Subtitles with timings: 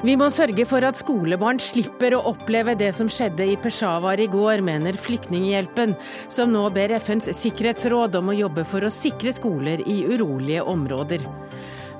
[0.00, 4.30] Vi må sørge for at skolebarn slipper å oppleve det som skjedde i Peshawar i
[4.32, 5.92] går, mener Flyktninghjelpen,
[6.32, 11.28] som nå ber FNs sikkerhetsråd om å jobbe for å sikre skoler i urolige områder.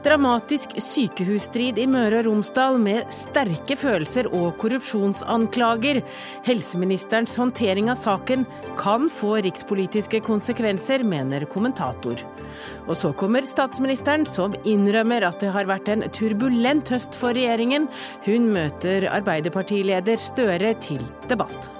[0.00, 6.00] Dramatisk sykehusstrid i Møre og Romsdal med sterke følelser og korrupsjonsanklager.
[6.46, 8.46] Helseministerens håndtering av saken
[8.80, 12.22] kan få rikspolitiske konsekvenser, mener kommentator.
[12.86, 17.90] Og så kommer statsministeren, som innrømmer at det har vært en turbulent høst for regjeringen.
[18.24, 21.79] Hun møter Arbeiderpartileder Støre til debatt.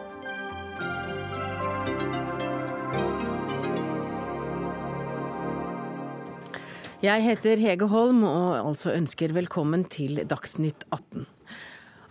[7.00, 11.22] Jeg heter Hege Holm og altså ønsker velkommen til Dagsnytt 18.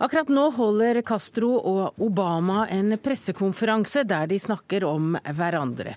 [0.02, 5.92] Akkurat nå holder Castro og Obama en pressekonferanse der de snakker om hverandre.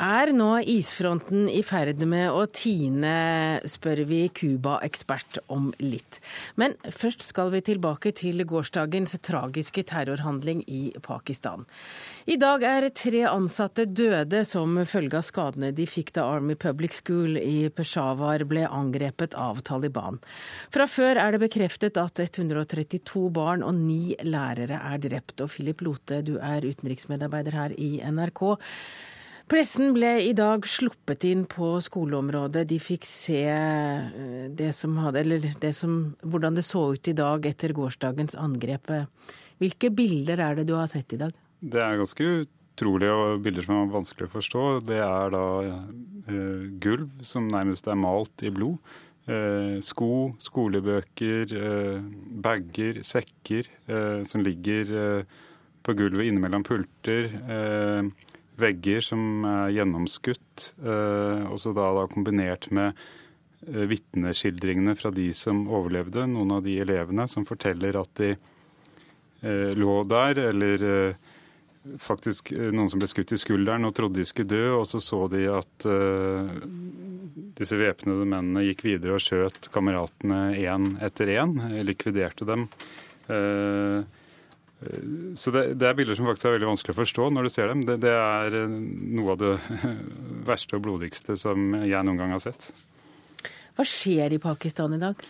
[0.00, 3.12] Er nå isfronten i ferd med å tine,
[3.68, 6.22] spør vi Cuba-ekspert om litt.
[6.56, 11.68] Men først skal vi tilbake til gårsdagens tragiske terrorhandling i Pakistan.
[12.22, 16.94] I dag er tre ansatte døde som følge av skadene de fikk da Army Public
[17.00, 20.20] School i Peshawar ble angrepet av Taliban.
[20.70, 25.42] Fra før er det bekreftet at 132 barn og ni lærere er drept.
[25.42, 28.44] Og Philip Lote, du er utenriksmedarbeider her i NRK.
[29.50, 32.68] Pressen ble i dag sluppet inn på skoleområdet.
[32.70, 37.18] De fikk se eh, det som hadde, eller det som, hvordan det så ut i
[37.18, 38.94] dag etter gårsdagens angrep.
[39.58, 41.34] Hvilke bilder er det du har sett i dag?
[41.62, 44.64] Det er ganske utrolig og bilder som er vanskelig å forstå.
[44.88, 48.80] Det er da eh, gulv som nærmest er malt i blod.
[49.30, 52.02] Eh, sko, skolebøker, eh,
[52.42, 55.38] bager, sekker eh, som ligger eh,
[55.86, 57.30] på gulvet innimellom pulter.
[57.30, 60.72] Eh, vegger som er gjennomskutt.
[60.84, 62.98] og så da, da kombinert med
[63.64, 68.34] vitneskildringene fra de som overlevde, noen av de elevene som forteller at de
[69.74, 70.84] lå der eller
[72.02, 75.00] faktisk eh, noen som ble skutt i skulderen og trodde de skulle dø, og så
[75.02, 76.50] så de at uh,
[77.58, 81.56] disse væpnede mennene gikk videre og skjøt kameratene én etter én,
[81.86, 82.68] likviderte dem.
[83.28, 84.02] Uh,
[85.38, 87.70] så det, det, er bilder som faktisk er veldig vanskelig å forstå når du ser
[87.70, 87.84] dem.
[87.86, 89.52] Det, det er noe av det
[90.50, 92.66] verste og blodigste som jeg noen gang har sett.
[93.78, 95.22] Hva skjer i Pakistan i dag?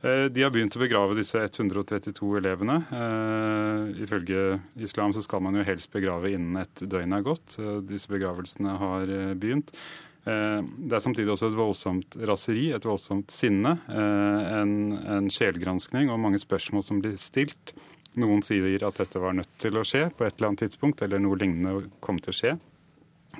[0.00, 2.78] Eh, de har begynt å begrave disse 132 elevene.
[2.88, 7.58] Eh, ifølge islam så skal man jo helst begrave innen et døgn er gått.
[7.60, 9.74] Eh, disse begravelsene har begynt.
[10.20, 13.70] Det er samtidig også et voldsomt raseri, et voldsomt sinne.
[13.88, 17.72] En, en sjelgranskning og mange spørsmål som blir stilt.
[18.20, 21.24] Noen sier at dette var nødt til å skje på et eller annet tidspunkt, eller
[21.24, 22.52] noe lignende kom til å skje.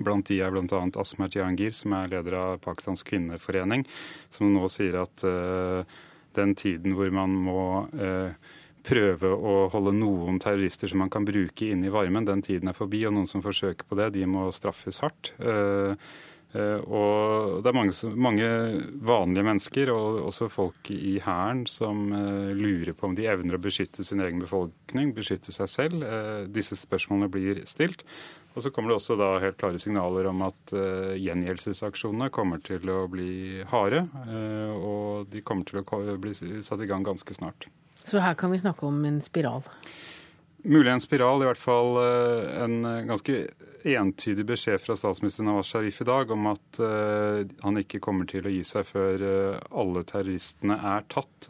[0.01, 0.81] Blant de er bl.a.
[1.05, 3.85] Asma Jahangir, som er leder av Pakistans kvinneforening,
[4.33, 5.85] som nå sier at uh,
[6.39, 7.61] den tiden hvor man må
[7.95, 8.33] eh,
[8.87, 12.77] prøve å holde noen terrorister som man kan bruke inn i varmen, den tiden er
[12.77, 13.05] forbi.
[13.07, 15.33] Og noen som forsøker på det, de må straffes hardt.
[15.39, 15.93] Eh,
[16.57, 18.51] eh, og det er mange, mange,
[19.13, 22.09] vanlige mennesker, og også folk i hæren, som
[22.57, 26.07] lurer på om de evner å beskytte sin egen befolkning, beskytte seg selv.
[26.53, 28.07] Disse spørsmålene blir stilt.
[28.55, 32.83] Og så kommer det også da helt klare signaler om at uh, gjengjeldelsesaksjonene kommer til
[32.91, 34.05] å bli harde.
[34.27, 37.69] Uh, og de kommer til å bli satt i gang ganske snart.
[38.03, 39.63] Så her kan vi snakke om en spiral?
[40.61, 43.45] Mulig en spiral, i hvert fall uh, en ganske
[43.87, 46.81] entydig beskjed fra statsminister Nawaz Sharif i dag om at
[47.65, 49.23] han ikke kommer til å gi seg før
[49.73, 51.49] alle terroristene er tatt,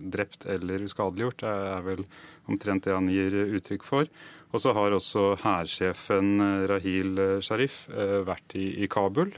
[0.00, 1.44] drept eller uskadeliggjort.
[1.44, 2.00] Det er vel
[2.48, 4.08] omtrent det han gir uttrykk for.
[4.52, 9.32] Og så har også hærsjefen eh, Rahil eh, Sharif eh, vært i, Kabul.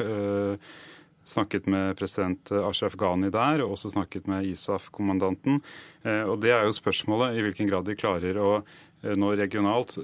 [1.25, 5.63] Snakket med president Ashraf Ghani der, og også snakket med ISAF-kommandanten.
[6.05, 8.59] Og det er jo spørsmålet i hvilken grad de klarer å
[9.17, 9.95] nå regionalt,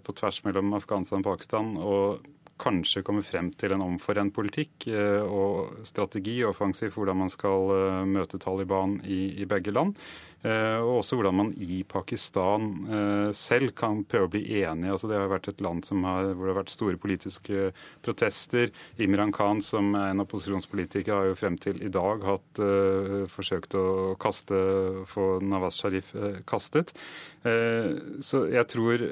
[0.00, 2.24] på tvers mellom Afghanistan og Pakistan, og
[2.62, 4.88] kanskje komme frem til en omforent politikk
[5.28, 10.00] og strategi og offensiv for hvordan man skal møte Taliban i, i begge land.
[10.42, 14.90] Eh, og også hvordan man i Pakistan eh, selv kan prøve å bli enig.
[14.90, 17.70] Altså det har vært et land har, hvor det har vært store politiske
[18.02, 18.72] protester.
[19.02, 23.76] Imran Khan, som er en opposisjonspolitiker, har jo frem til i dag hatt uh, forsøkt
[23.78, 23.86] å
[24.20, 24.58] kaste,
[25.10, 26.12] få Nawaz Sharif
[26.48, 26.92] kastet.
[27.42, 29.02] Uh, så jeg tror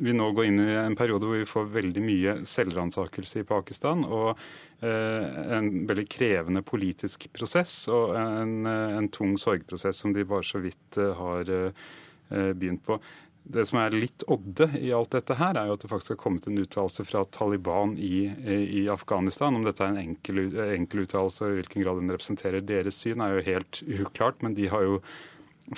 [0.00, 4.04] vi nå går inn i en periode hvor vi får veldig mye selvransakelse i Pakistan.
[4.04, 4.36] og
[4.82, 10.62] Eh, en veldig krevende politisk prosess og en, en tung sorgprosess som de bare så
[10.64, 11.90] vidt eh, har eh,
[12.30, 12.96] begynt på.
[13.44, 16.20] det som er litt odde i alt dette her, er jo at det faktisk har
[16.22, 19.56] kommet en uttalelse fra Taliban i, i, Afghanistan.
[19.58, 20.46] Om dette er en enkel,
[20.78, 24.40] enkel uttalelse og i hvilken grad den representerer deres syn, er jo helt uklart.
[24.46, 25.00] Men de har jo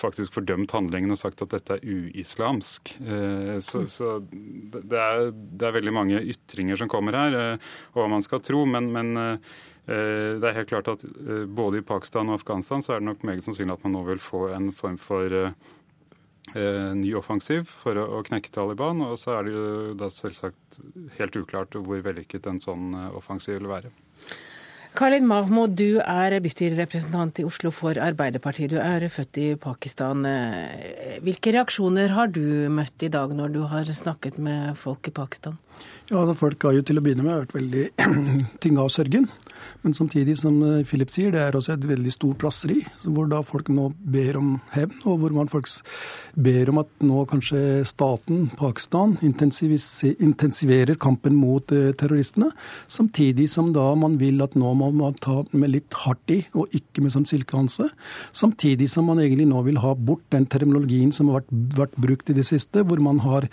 [0.01, 2.95] faktisk fordømt handlingen og sagt at dette er uislamsk.
[3.01, 8.03] Eh, så, så det, er, det, er, veldig mange ytringer som kommer her, eh, og
[8.03, 8.65] hva man skal tro.
[8.69, 9.53] Men, men eh,
[9.85, 11.05] det er helt klart at
[11.51, 14.23] både i Pakistan og Afghanistan så er det nok meget sannsynlig at man nå vil
[14.23, 15.41] få en form for
[16.53, 19.03] ny offensiv for å, knekke Taliban.
[19.07, 19.67] Og så er det jo
[19.99, 20.79] da selvsagt
[21.19, 23.93] helt uklart hvor vellykket en sånn offensiv vil være.
[24.93, 28.75] Khalid Mahmoud, du er bystyrerepresentant i Oslo for Arbeiderpartiet.
[28.75, 30.21] Du er født i Pakistan.
[31.25, 35.57] Hvilke reaksjoner har du møtt i dag når du har snakket med folk i Pakistan?
[36.11, 37.87] Ja, altså Folk har jo til å begynne med vært veldig
[38.63, 39.31] tynga av sørgen.
[39.83, 42.81] Men samtidig, som eh, Philip sier, det er også et veldig stort raseri.
[43.03, 45.71] Hvor da folk nå ber om hevn, og hvor man folk
[46.35, 52.53] ber om at nå kanskje staten, Pakistan, intensiverer kampen mot eh, terroristene.
[52.87, 56.75] Samtidig som da man vil at nå må man ta med litt hardt i, og
[56.77, 57.89] ikke med sånn silkehanse.
[58.37, 62.31] Samtidig som man egentlig nå vil ha bort den terminologien som har vært, vært brukt
[62.31, 63.49] i det siste, hvor man har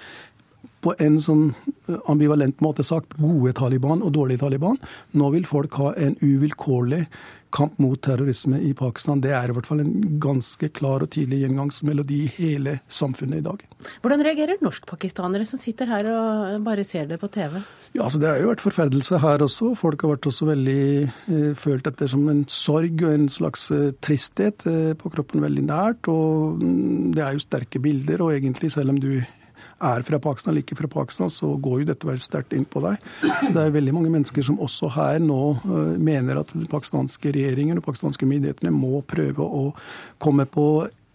[0.84, 1.50] på en sånn
[1.88, 4.80] eh, ambivalent måte sagt gode Taliban og dårlige Taliban.
[5.18, 7.06] Nå vil folk ha en uvilkårlig
[7.56, 9.22] kamp mot terrorisme i Pakistan.
[9.24, 13.46] Det er i hvert fall en ganske klar og tydelig gjengangsmelodi i hele samfunnet i
[13.46, 13.64] dag.
[14.04, 17.58] Hvordan reagerer norskpakistanere som sitter her og bare ser det på TV?
[17.96, 19.72] Ja, altså Det har jo vært forferdelse her også.
[19.80, 23.90] Folk har vært også veldig eh, følt dette som en sorg og en slags eh,
[24.06, 26.12] tristhet eh, på kroppen veldig nært.
[26.12, 29.16] Og mm, det er jo sterke bilder, og egentlig selv om du
[29.80, 32.84] er fra Pakistan eller ikke fra Pakistan, så går jo dette veldig sterkt inn på
[32.84, 33.02] deg.
[33.24, 37.34] Så det er veldig mange mennesker som også her nå uh, mener at den pakistanske
[37.36, 39.70] regjeringen og pakistanske myndighetene må prøve å
[40.22, 40.70] komme på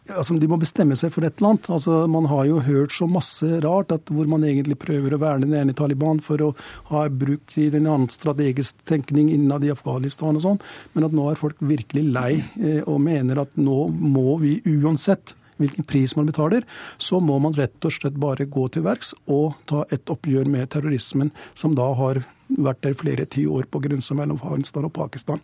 [0.04, 1.66] Altså, de må bestemme seg for et eller annet.
[1.72, 5.48] Altså, man har jo hørt så masse rart at hvor man egentlig prøver å verne
[5.48, 6.50] den ene Taliban for å
[6.90, 10.60] ha bruk i den annen strategisk tenkning innad i Afghanistan og sånn,
[10.92, 15.32] men at nå er folk virkelig lei eh, og mener at nå må vi uansett
[15.60, 16.66] hvilken pris man betaler,
[16.98, 20.70] så må man rett og slett bare gå til verks og ta et oppgjør med
[20.74, 22.24] terrorismen, som da har
[22.54, 25.40] vært der flere tiår på grensa mellom Afghanistan og Pakistan.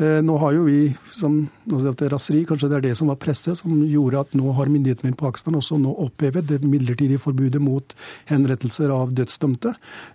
[0.00, 3.58] Eh, nå har jo vi som det raseri, kanskje det er det som var presset,
[3.60, 7.92] som gjorde at nå har myndighetene i Pakistan også nå opphevet det midlertidige forbudet mot
[8.30, 9.74] henrettelser av dødsdømte.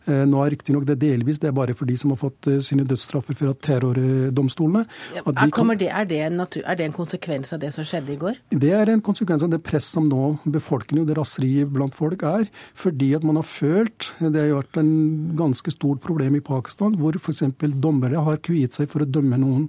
[0.09, 2.57] Eh, nå er riktignok det delvis, det er bare for de som har fått eh,
[2.65, 4.88] sine dødsstraffer fra terrordomstolene.
[5.13, 8.19] Ja, er, det, er, det natur, er, det en konsekvens av det som skjedde i
[8.21, 8.41] går?
[8.50, 12.25] Det er en konsekvens av det press som nå befolkningen og det raseriet blant folk
[12.25, 12.50] er.
[12.77, 14.91] Fordi at man har følt Det har vært en
[15.38, 17.45] ganske stort problem i Pakistan, hvor f.eks.
[17.77, 19.67] dommere har kviet seg for å dømme noen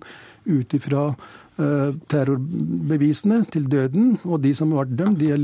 [0.49, 4.15] ut ifra uh, terrorbevisene til døden.
[4.25, 5.43] Og de som har vært dømt, de har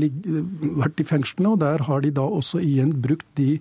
[0.81, 3.59] vært i fengslene, og der har de da også igjen brukt de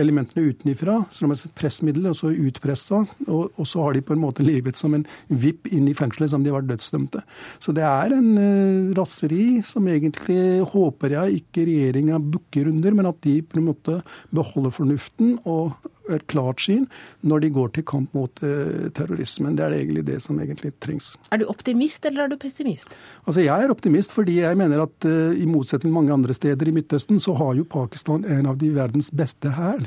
[0.00, 3.04] elementene utenifra som et pressmiddel, og så utpressa.
[3.28, 6.32] Og, og, så har de på en måte livet som en vipp inn i fengselet
[6.32, 7.24] som de har vært dødsdømte.
[7.62, 13.10] Så det er en uh, raseri som egentlig håper jeg ikke regjeringa bukker under, men
[13.10, 14.00] at de på en måte
[14.34, 15.72] beholder fornuften og
[16.10, 16.88] et klart syn
[17.22, 19.54] når de går til kamp mot uh, terrorismen.
[19.58, 21.14] Det er egentlig det som egentlig trengs.
[21.30, 22.96] Er du optimist eller er du pessimist?
[23.26, 26.68] Altså Jeg er optimist fordi jeg mener at uh, i motsetning til mange andre steder
[26.68, 29.84] i Midtøsten, så har jo Pakistan en av de verdens beste hær.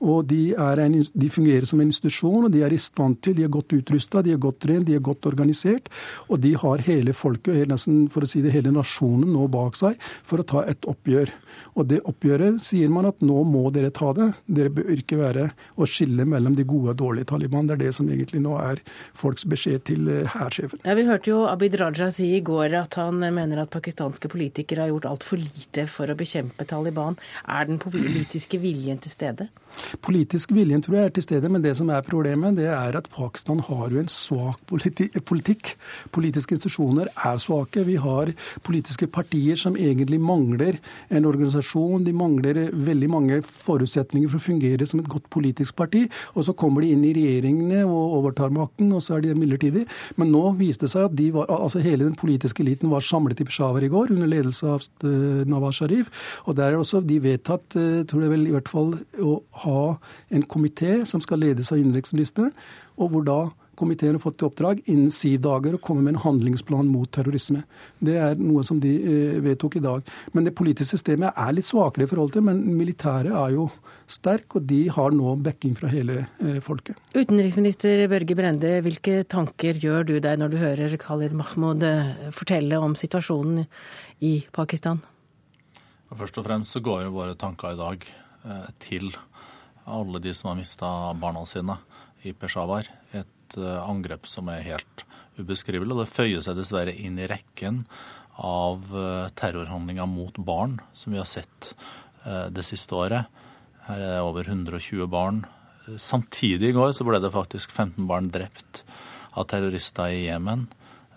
[0.00, 3.44] Og de, en, de, fungerer som en institusjon, og de er i stand til, de
[3.44, 5.90] er godt utrusta, de er godt trent, de er godt organisert.
[6.28, 9.78] Og de har hele folket, og nesten for å si det, hele nasjonen nå bak
[9.78, 11.30] seg for å ta et oppgjør.
[11.78, 14.32] Og det oppgjøret sier man at nå må dere ta det.
[14.46, 17.68] Dere bør ikke være å skille mellom de gode og dårlige Taliban.
[17.68, 18.82] Det er det som egentlig nå er
[19.16, 20.82] folks beskjed til eh, hærsjefen.
[20.86, 24.84] Ja, vi hørte jo Abid Raja si i går at han mener at pakistanske politikere
[24.84, 27.18] har gjort altfor lite for å bekjempe Taliban.
[27.48, 29.48] Er den politiske viljen til stede?
[30.04, 33.08] Politisk viljen tror jeg er til stede, men det som er problemet, det er at
[33.10, 35.74] Pakistan har jo en svak politikk.
[36.14, 37.82] Politiske institusjoner er svake.
[37.86, 38.30] Vi har
[38.66, 40.78] politiske partier som egentlig mangler
[41.10, 42.06] en organisasjon.
[42.06, 45.43] De mangler veldig mange forutsetninger for å fungere som et godt politisk
[45.76, 46.04] parti.
[46.34, 49.86] Og så kommer de inn i regjeringene og overtar makten, og så er de midlertidig.
[50.16, 53.44] Men nå viste det seg at var, altså hele den politiske eliten var samlet i
[53.44, 56.10] Peshawar i går under ledelse av eh, Nawaz Sharif.
[56.46, 59.82] Og der er også de vedtatt, eh, tror jeg vel i hvert fall, å ha
[60.30, 62.54] en komité som skal ledes av innenriksministeren,
[62.96, 63.40] og hvor da
[63.74, 67.64] komiteen har fått i oppdrag innen syv dager å komme med en handlingsplan mot terrorisme.
[67.98, 70.06] Det er noe som de eh, vedtok i dag.
[70.32, 73.68] Men det politiske systemet er litt svakere i forhold til, men militæret er jo
[74.10, 76.98] sterk, og de har nå backing fra hele eh, folket.
[77.14, 82.80] Utenriksminister Børge Brende, hvilke tanker gjør du deg når du hører Khalid Mahmoud eh, fortelle
[82.82, 83.64] om situasjonen
[84.24, 85.02] i Pakistan?
[86.14, 89.10] Først og fremst så går jo våre tanker i dag eh, til
[89.84, 91.78] alle de som har mista barna sine
[92.24, 92.88] i Peshawar.
[93.12, 95.04] Et angrep som er helt
[95.36, 95.92] ubeskrivelig.
[95.92, 97.82] Og det føyer seg dessverre inn i rekken
[98.40, 98.94] av
[99.36, 101.74] terrorhandlinger mot barn som vi har sett
[102.24, 103.28] det siste året.
[103.84, 105.42] Her er det over 120 barn.
[106.00, 108.84] Samtidig i går så ble det faktisk 15 barn drept
[109.36, 110.68] av terrorister i Jemen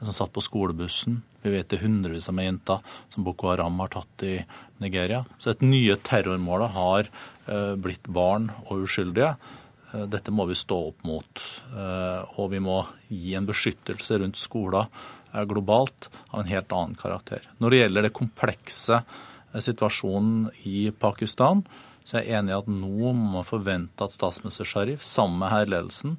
[0.01, 1.21] som satt på skolebussen.
[1.41, 4.35] Vi vet det er hundrevis av jenter som Boko Haram har tatt i
[4.83, 5.23] Nigeria.
[5.39, 9.31] Så et nye terrormålet har eh, blitt barn og uskyldige.
[9.93, 11.45] Eh, dette må vi stå opp mot.
[11.71, 14.91] Eh, og vi må gi en beskyttelse rundt skoler
[15.47, 17.43] globalt av en helt annen karakter.
[17.61, 19.01] Når det gjelder det komplekse
[19.61, 21.61] situasjonen i Pakistan,
[22.07, 25.51] så jeg er enig i at nå må man forvente at statsminister Sharif sammen med
[25.51, 26.13] hærledelsen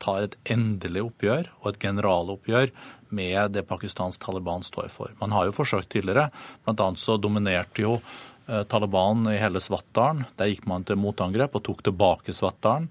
[0.00, 2.72] tar et endelig oppgjør og et generaloppgjør
[3.14, 5.12] med det Pakistans Taliban står for.
[5.20, 6.30] Man har jo forsøkt tidligere.
[6.64, 10.24] Blant annet så dominerte jo eh, Taliban i hele Svartdalen.
[10.40, 12.88] Der gikk man til motangrep og tok tilbake Svartdalen.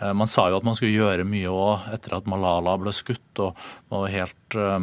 [0.00, 3.44] Eh, man sa jo at man skulle gjøre mye òg etter at Malala ble skutt,
[3.44, 3.60] og
[3.92, 4.78] var helt Uh,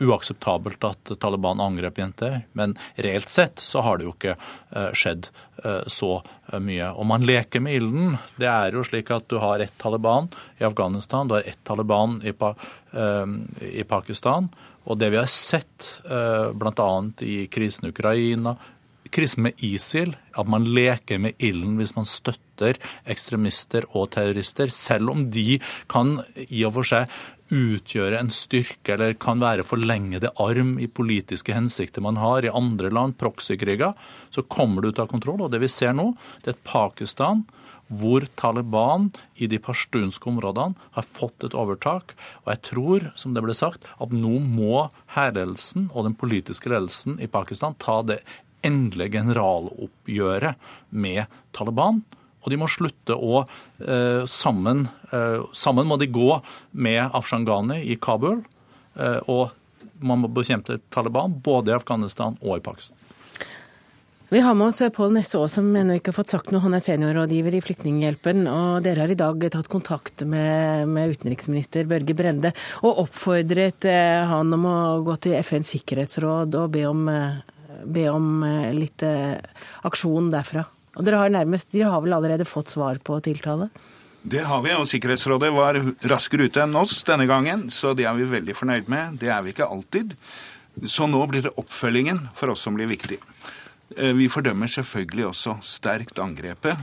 [0.00, 5.28] uakseptabelt at Taliban angrep jenter, men reelt sett så har det jo ikke uh, skjedd
[5.64, 6.16] uh, så
[6.58, 6.90] mye.
[6.90, 8.18] Og man leker med ilden.
[8.40, 12.20] Det er jo slik at du har ett Taliban i Afghanistan, du har ett Taliban
[12.24, 12.54] i, pa
[13.62, 14.50] i Pakistan.
[14.84, 16.90] Og det vi har sett bl.a.
[17.24, 18.56] i krisen i Ukraina,
[19.12, 22.78] krisen med ISIL, at man leker med ilden hvis man støtter
[23.10, 25.60] ekstremister og terrorister, selv om de
[25.92, 27.16] kan i og for seg
[27.52, 32.90] utgjøre en styrke eller kan være forlengede arm i politiske hensikter man har i andre
[32.92, 33.92] land, proxykriger,
[34.32, 35.44] så kommer det ut av kontroll.
[35.44, 37.44] Og det vi ser nå, det er et Pakistan
[37.92, 42.14] hvor Taliban i de pashtunske områdene har fått et overtak.
[42.44, 47.18] Og jeg tror, som det ble sagt, at nå må hærledelsen og den politiske ledelsen
[47.20, 48.22] i Pakistan ta det
[48.64, 50.56] endelige generaloppgjøret
[50.90, 52.02] med Taliban.
[52.42, 56.40] Og de må slutte å eh, sammen, eh, sammen må de gå
[56.72, 58.42] med Afshan Ghani i Kabul.
[58.98, 59.54] Eh, og
[60.02, 62.98] man må bekjempe Taliban både i Afghanistan og i Pakistan.
[64.32, 66.62] Vi har med oss Pål Nesse Aas, som ennå ikke har fått sagt noe.
[66.64, 68.46] Han er seniorrådgiver i Flyktninghjelpen.
[68.48, 74.24] Og dere har i dag tatt kontakt med, med utenriksminister Børge Brende og oppfordret eh,
[74.30, 77.42] han om å gå til FNs sikkerhetsråd og be om, eh,
[77.84, 80.64] be om eh, litt aksjon derfra.
[80.96, 83.70] Og dere har nærmest, Dere har vel allerede fått svar på tiltale?
[84.22, 88.14] Det har vi, og Sikkerhetsrådet var raskere ute enn oss denne gangen, så det er
[88.14, 89.16] vi veldig fornøyd med.
[89.18, 90.14] Det er vi ikke alltid.
[90.86, 93.18] Så nå blir det oppfølgingen for oss som blir viktig.
[93.96, 96.78] Eh, vi fordømmer selvfølgelig også sterkt angrepet.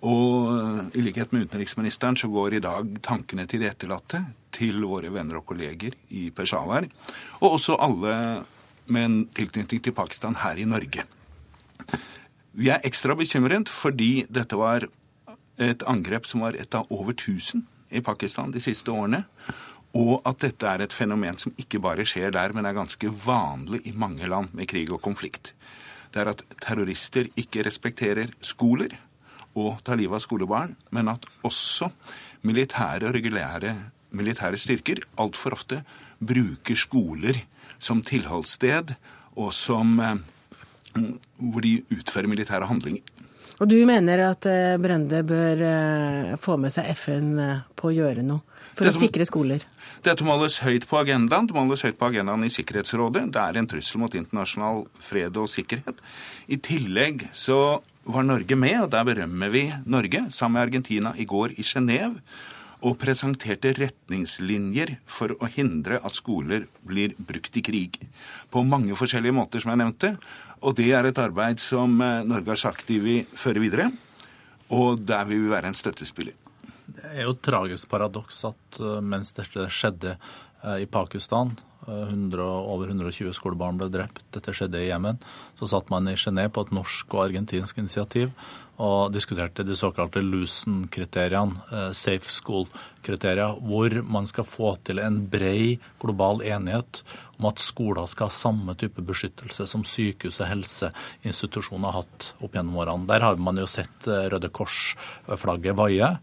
[0.00, 4.82] Og eh, i likhet med utenriksministeren så går i dag tankene til de etterlatte, til
[4.82, 6.88] våre venner og kolleger i Peshawar,
[7.38, 8.16] og også alle
[8.90, 11.06] med en tilknytning til Pakistan her i Norge.
[12.60, 14.84] Vi er ekstra bekymret fordi dette var
[15.60, 17.62] et angrep som var et av over 1000
[17.96, 19.22] i Pakistan de siste årene.
[19.96, 23.80] Og at dette er et fenomen som ikke bare skjer der, men er ganske vanlig
[23.88, 25.54] i mange land med krig og konflikt.
[26.12, 28.92] Det er at terrorister ikke respekterer skoler
[29.56, 31.88] og tar livet av skolebarn, men at også
[32.46, 33.72] militære og regulære
[34.16, 35.80] militære styrker altfor ofte
[36.20, 37.40] bruker skoler
[37.80, 38.92] som tilholdssted
[39.38, 40.20] og som eh,
[40.94, 43.02] hvor de utfører militære handlinger.
[43.60, 47.92] Og du mener at eh, Brende bør eh, få med seg FN eh, på å
[47.92, 48.40] gjøre noe
[48.72, 49.66] for dette, å sikre skoler?
[50.06, 51.48] Dette må holdes høyt på agendaen.
[51.48, 53.26] Det må holdes høyt på agendaen i Sikkerhetsrådet.
[53.34, 56.00] Det er en trussel mot internasjonal fred og sikkerhet.
[56.48, 61.28] I tillegg så var Norge med, og der berømmer vi Norge, sammen med Argentina i
[61.28, 62.16] går i Genéve
[62.80, 67.98] og presenterte retningslinjer for å hindre at skoler blir brukt i krig.
[68.48, 70.14] På mange forskjellige måter, som jeg nevnte.
[70.60, 73.88] Og det er et arbeid som eh, Norge har sagt de vil føre videre,
[74.70, 76.36] og der vil vi være en støttespiller.
[76.90, 81.54] Det er jo et tragisk paradoks at eh, mens dette skjedde eh, i Pakistan,
[81.88, 85.16] 100, over 120 skolebarn ble drept, dette skjedde i Jemen,
[85.58, 88.28] så satt man i Genéve på et norsk og argentinsk initiativ
[88.80, 95.78] og diskuterte de såkalte Lucen-kriteriene, eh, Safe School-kriterier, hvor man skal få til en brei
[96.00, 97.02] global enighet
[97.38, 102.56] om at skoler skal ha samme type beskyttelse som sykehus og helseinstitusjoner har hatt opp
[102.56, 103.08] gjennom årene.
[103.10, 106.16] Der har man jo sett eh, Røde Kors-flagget vaie.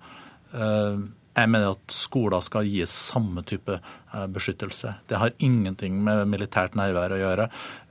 [0.53, 0.97] Eh,
[1.37, 3.75] jeg mener at skoler skal gis samme type
[4.33, 4.95] beskyttelse.
[5.05, 7.45] Det har ingenting med militært nærvær å gjøre.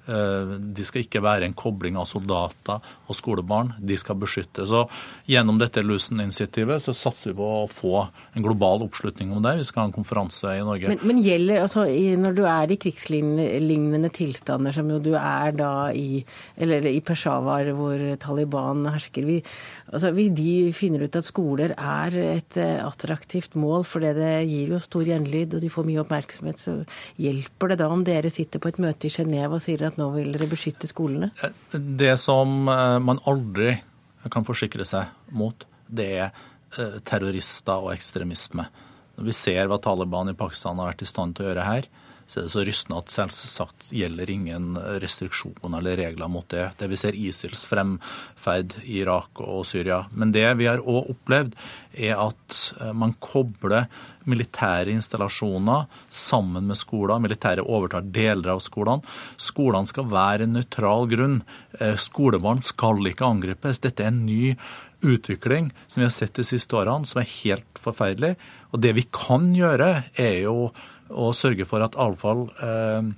[0.06, 3.72] Eh, de skal ikke være en kobling av soldater og skolebarn.
[3.82, 4.70] De skal beskyttes.
[4.70, 4.92] Og
[5.30, 9.56] gjennom dette Lusen-initiativet så satser vi på å få en global oppslutning om det.
[9.60, 10.92] Vi skal ha en konferanse i Norge.
[10.92, 11.86] Men, men gjelder, altså,
[12.22, 16.22] når du er i krigslignende tilstander, som jo du er da i,
[16.54, 19.40] eller i Peshawar, hvor Taliban hersker vi,
[19.90, 24.76] altså, Hvis de finner ut at skoler er et eh, attraktivt mål, for det gir
[24.76, 26.78] jo stor gjenlyd og de får mye oppmerksomhet, så
[27.20, 30.08] hjelper det da om dere sitter på et møte i Genéve og sier at nå
[30.14, 31.30] vil dere beskytte skolene?
[31.72, 33.74] Det som eh, man aldri
[34.32, 38.66] kan forsikre seg mot, det er eh, terrorister og ekstremisme.
[39.16, 41.88] Når vi ser hva Taliban i Pakistan har vært i stand til å gjøre her,
[42.26, 46.64] så er det så rystende at selvsagt gjelder ingen restriksjoner eller regler mot det.
[46.80, 50.02] Det vi ser ISILs fremferd i Irak og Syria.
[50.10, 51.54] Men det vi har òg opplevd,
[51.96, 53.86] er at eh, man kobler
[54.26, 57.22] militære installasjoner sammen med skoler.
[57.22, 59.06] Militære overtar deler av skolene.
[59.40, 61.38] Skolene skal være en nøytral grunn.
[61.78, 63.80] Eh, skolebarn skal ikke angripes.
[63.84, 64.56] Dette er en ny
[65.06, 68.34] utvikling som vi har sett de siste årene, som er helt forferdelig.
[68.74, 70.72] Og det vi kan gjøre, er jo
[71.10, 73.12] og sørge for at avfall eh,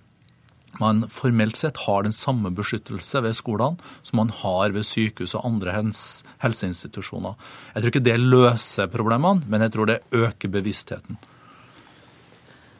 [0.78, 5.46] man formelt sett har den samme beskyttelse ved skolene som man har ved sykehus og
[5.48, 7.34] andre helseinstitusjoner.
[7.74, 11.18] Jeg tror ikke det løser problemene, men jeg tror det øker bevisstheten.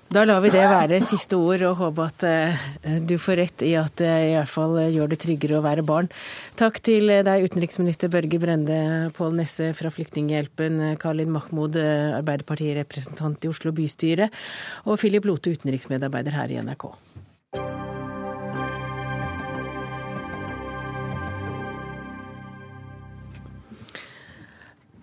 [0.09, 3.75] Da lar vi det være siste ord, og håper at uh, du får rett i
[3.77, 6.09] at det i hvert fall gjør det tryggere å være barn.
[6.57, 8.79] Takk til deg, utenriksminister Børge Brende,
[9.19, 11.77] Pål Nesse fra Flyktninghjelpen, Karlin Mahmoud,
[12.23, 14.31] Arbeiderpartirepresentant i Oslo bystyre,
[14.89, 16.89] og Philip Lote, utenriksmedarbeider her i NRK.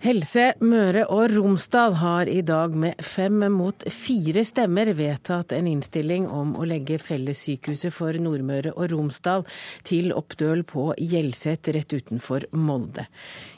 [0.06, 6.28] Helse Møre og Romsdal har i dag med fem mot fire stemmer vedtatt en innstilling
[6.30, 9.42] om å legge fellessykehuset for Nordmøre og Romsdal
[9.88, 13.08] til Oppdøl på Hjelset rett utenfor Molde.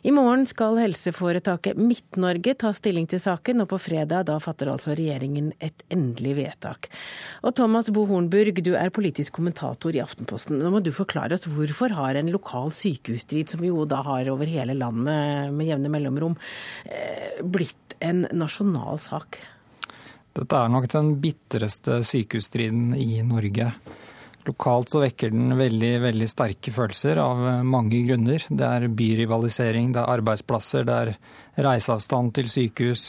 [0.08, 4.96] I morgen skal helseforetaket Midt-Norge ta stilling til saken, og på fredag da fatter altså
[4.96, 6.88] regjeringen et endelig vedtak.
[7.42, 10.62] Og Thomas Bo Hornburg, du er politisk kommentator i Aftenposten.
[10.62, 14.32] Nå må du forklare oss hvorfor har en lokal sykehusstrid, som vi jo da har
[14.32, 16.37] over hele landet med jevne mellomrom,
[17.42, 19.40] blitt en nasjonal sak?
[20.38, 23.72] Dette er nok den bitreste sykehusstriden i Norge.
[24.46, 28.44] Lokalt så vekker den veldig, veldig sterke følelser av mange grunner.
[28.46, 33.08] Det er byrivalisering, det er arbeidsplasser, det er reiseavstand til sykehus.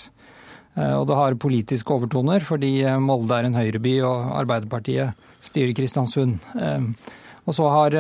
[0.76, 6.42] Eh, og det har politiske overtoner, fordi Molde er en høyreby og Arbeiderpartiet styrer Kristiansund.
[6.60, 7.16] Eh,
[7.46, 7.96] og så har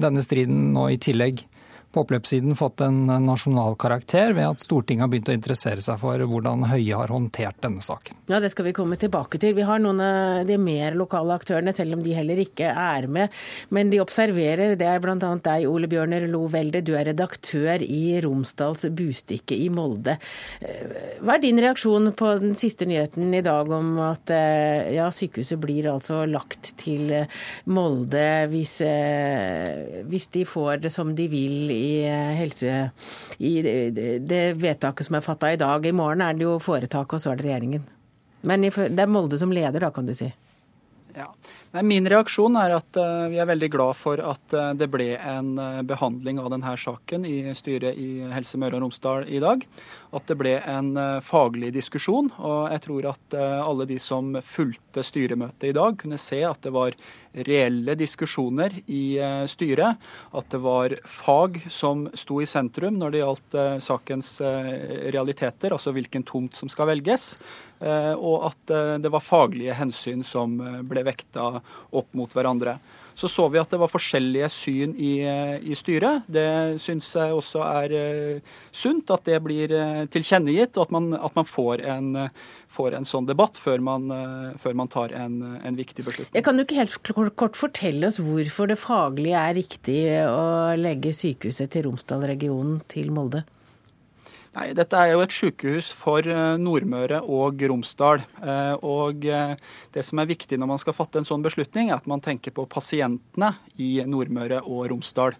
[0.00, 1.42] denne striden nå i tillegg
[1.92, 6.20] på oppløpssiden fått en nasjonal karakter ved at Stortinget har begynt å interessere seg for
[6.30, 8.18] hvordan Høie har håndtert denne saken.
[8.28, 9.54] Ja, Det skal vi komme tilbake til.
[9.56, 13.32] Vi har noen av de mer lokale aktørene, selv om de heller ikke er med.
[13.70, 14.76] Men de observerer.
[14.76, 15.16] Det er bl.a.
[15.16, 16.82] deg, Ole Bjørner Lo Velde.
[16.84, 20.18] Du er redaktør i Romsdals Bustikke i Molde.
[20.60, 25.08] Eh, hva er din reaksjon på den siste nyheten i dag om at eh, ja,
[25.14, 27.14] sykehuset blir altså lagt til
[27.72, 32.90] Molde hvis, eh, hvis de får det som de vil i, eh, helse,
[33.38, 35.86] i det vedtaket som er fatta i dag.
[35.86, 37.86] I morgen er det jo foretaket, og så er det regjeringen.
[38.42, 40.28] Men det er Molde som leder, da, kan du si.
[41.16, 41.30] Ja.
[41.68, 45.10] Nei, min reaksjon er at uh, vi er veldig glad for at uh, det ble
[45.20, 49.66] en uh, behandling av denne saken i styret i Helse Møre og Romsdal i dag.
[50.16, 52.30] At det ble en faglig diskusjon.
[52.40, 56.72] Og jeg tror at alle de som fulgte styremøtet i dag, kunne se at det
[56.72, 56.96] var
[57.44, 59.20] reelle diskusjoner i
[59.52, 60.00] styret.
[60.32, 64.38] At det var fag som sto i sentrum når det gjaldt sakens
[65.12, 67.34] realiteter, altså hvilken tomt som skal velges.
[67.78, 71.60] Eh, og at eh, det var faglige hensyn som eh, ble vekta
[71.94, 72.78] opp mot hverandre.
[73.18, 76.26] Så så vi at det var forskjellige syn i, i styret.
[76.30, 77.94] Det syns jeg også er
[78.70, 79.74] sunt, at det blir
[80.14, 82.12] tilkjennegitt, og at man, at man får, en,
[82.70, 84.06] får, en, sånn debatt før man,
[84.62, 86.30] før man tar en, en, viktig beslutning.
[86.38, 91.10] Jeg kan du ikke helt kort fortelle oss hvorfor det faglige er riktig å legge
[91.10, 93.42] sykehuset til Romsdal-regionen til Molde?
[94.58, 98.24] Nei, Dette er jo et sykehus for eh, Nordmøre og Romsdal.
[98.42, 99.54] Eh, og eh,
[99.94, 102.50] Det som er viktig når man skal fatte en sånn beslutning, er at man tenker
[102.56, 105.38] på pasientene i Nordmøre og Romsdal.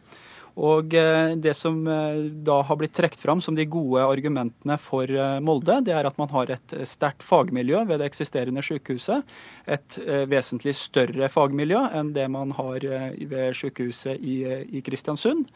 [0.59, 5.11] Og eh, Det som eh, da har blitt trukket fram som de gode argumentene for
[5.11, 9.27] eh, Molde, det er at man har et sterkt fagmiljø ved det eksisterende sykehuset.
[9.69, 9.99] Et
[10.31, 15.47] vesentlig større fagmiljø enn det man har ved sykehuset i, Kristiansund.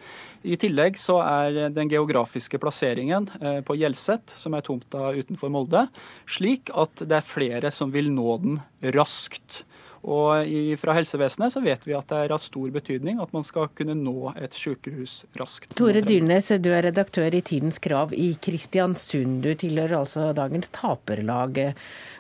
[0.45, 3.29] I tillegg så er den geografiske plasseringen
[3.67, 5.87] på Hjelset, som er tomta utenfor Molde,
[6.29, 8.61] slik at det er flere som vil nå den
[8.95, 9.62] raskt.
[10.03, 13.45] Og i, fra helsevesenet så vet vi at det er av stor betydning at man
[13.47, 15.77] skal kunne nå et sykehus raskt.
[15.79, 19.45] Tore Dyrnes, du er redaktør i Tidens Krav i Kristiansund.
[19.45, 21.61] Du tilhører altså dagens taperlag.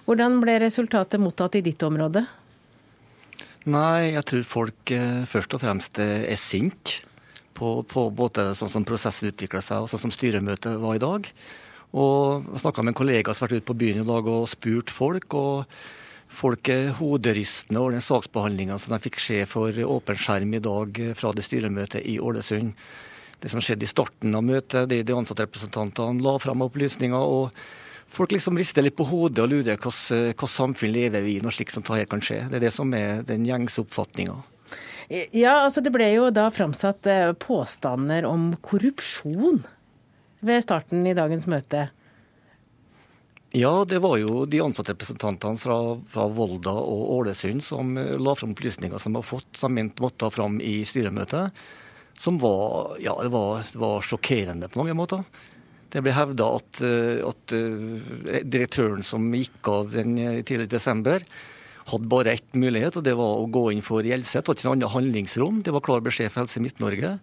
[0.06, 2.22] Hvordan ble resultatet mottatt i ditt område?
[3.66, 7.00] Nei, jeg tror folk eh, først og fremst er sint
[7.58, 11.26] på, på både sånn som prosessen utvikla seg og sånn som styremøtet var i dag.
[11.92, 14.48] Og Jeg snakka med en kollega som har vært ute på byen i dag og
[14.50, 15.34] spurt folk.
[15.34, 15.66] og
[16.32, 21.00] folk er hoderystende over den saksbehandlinga som de fikk se for åpen skjerm i dag
[21.18, 22.72] fra det styremøtet i Ålesund.
[23.42, 27.18] Det som skjedde i starten av møtet, det de ansatte representantene la fram opplysninger.
[27.18, 27.50] og
[28.12, 31.74] Folk liksom rister litt på hodet og lurer hvilket samfunn lever vi i når slikt
[31.74, 32.42] som dette kan skje.
[32.50, 34.36] Det er det som er den gjengse oppfatninga.
[35.08, 39.64] Ja, altså Det ble jo da framsatt eh, påstander om korrupsjon
[40.40, 41.88] ved starten i dagens møte.
[43.54, 45.76] Ja, det var jo de ansattrepresentantene fra,
[46.08, 50.30] fra Volda og Ålesund som eh, la fram opplysninger som har fått, som mente måtte
[50.32, 51.58] fram i styremøtet.
[52.16, 55.20] Som var, ja, det var, var sjokkerende på mange måter.
[55.92, 60.16] Det ble hevda at, eh, at, eh, direktøren som gikk av den
[60.48, 61.26] tidlig i desember,
[61.92, 64.46] hadde bare ett mulighet, og det var å gå inn for Hjelset.
[64.46, 65.60] Det var ikke noe annet handlingsrom.
[65.66, 67.18] Det var klar beskjed fra Helse Midt-Norge.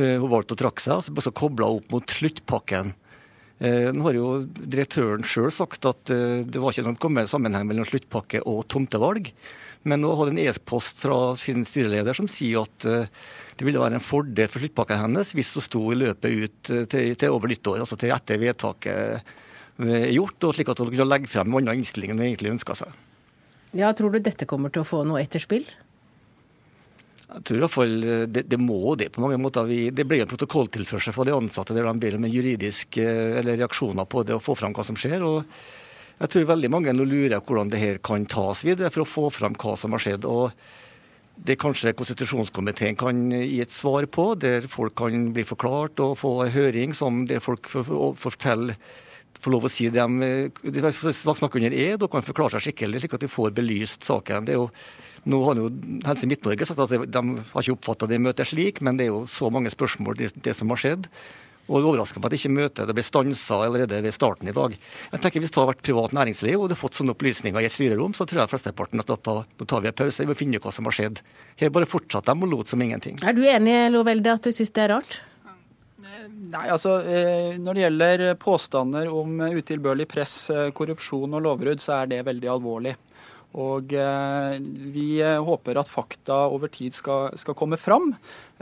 [0.00, 2.94] Hun valgte å trakke seg, og så kobla opp mot sluttpakken.
[3.60, 7.84] Eh, nå har jo direktøren sjøl sagt at eh, det var ikke noen sammenheng mellom
[7.88, 9.28] sluttpakke og tomtevalg.
[9.84, 13.12] Men nå har det en e-post fra sin styreleder som sier at eh,
[13.60, 17.12] det ville være en fordel for sluttpakken hennes hvis hun sto i løpet ut til,
[17.20, 19.36] til over nyttår, altså til etter vedtaket
[19.80, 22.54] er gjort, og slik at hun kunne legge frem en annen innstilling enn hun egentlig
[22.54, 22.96] ønska seg.
[23.76, 25.68] Ja, Tror du dette kommer til å få noe etterspill?
[27.30, 29.68] Jeg tror i hvert fall eh, det, det må det på mange måter.
[29.68, 33.54] Vi, det blir en protokolltilførsel fra de ansatte der de ber om juridiske juridisk eh,
[33.60, 35.22] reaksjoner på det og få fram hva som skjer.
[35.22, 35.44] og
[36.18, 39.26] Jeg tror veldig mange nå lurer hvordan det her kan tas videre for å få
[39.34, 40.26] fram hva som har skjedd.
[40.26, 40.50] og
[41.40, 46.34] det kanskje konstitusjonskomiteen kan gi et svar på, der folk kan bli forklart og få
[46.52, 48.76] høring som der folk får fortelle
[49.40, 53.00] får lov å si dem, de, de snakker under ed og kan forklare seg skikkelig,
[53.00, 54.44] slik at de får belyst saken.
[54.44, 54.68] Det er jo
[55.28, 55.68] nå har jo
[56.06, 59.26] Helse Midt-Norge sagt at de har ikke oppfatta det møtet slik, men det er jo
[59.28, 61.08] så mange spørsmål, det, det som har skjedd.
[61.70, 64.74] Og det overrasker meg at ikke møtet det ble stansa allerede ved starten i dag.
[65.12, 67.68] Jeg tenker Hvis det hadde vært privat næringsliv og du hadde fått sånne opplysninger i
[67.68, 70.58] et styrerom, så tror jeg flesteparten at da, nå tar vi en pause og finner
[70.58, 71.22] ut hva som har skjedd.
[71.62, 73.20] Her bare fortsatte de og lot som ingenting.
[73.22, 75.20] Er du enig Lovelde, at du syns det er rart?
[76.50, 82.00] Nei, altså eh, Når det gjelder påstander om utilbørlig press, eh, korrupsjon og lovbrudd, så
[82.00, 82.96] er det veldig alvorlig.
[83.58, 84.60] Og eh,
[84.94, 88.12] vi eh, håper at fakta over tid skal, skal, komme fram,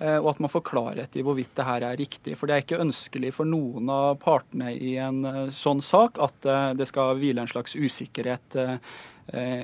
[0.01, 2.39] eh, og at man får klarhet i hvorvidt det her er riktig.
[2.39, 6.89] For det er ikke ønskelig for noen av partene i en sånn sak at det
[6.89, 8.57] skal hvile en slags usikkerhet,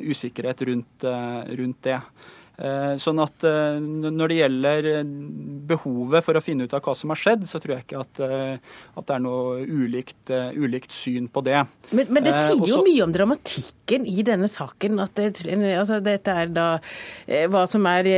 [0.05, 1.07] usikkerhet rundt,
[1.57, 2.01] rundt det.
[2.55, 5.09] Eh, sånn at eh, Når det gjelder eh,
[5.67, 8.21] behovet for å finne ut av hva som har skjedd, så tror jeg ikke at,
[8.21, 11.63] at det er noe ulikt, ulikt, syn på det.
[11.91, 15.01] Men, men det sier jo mye om dramatikken i denne saken.
[15.03, 15.33] at det,
[15.73, 16.67] altså, dette er da,
[17.51, 18.11] Hva som er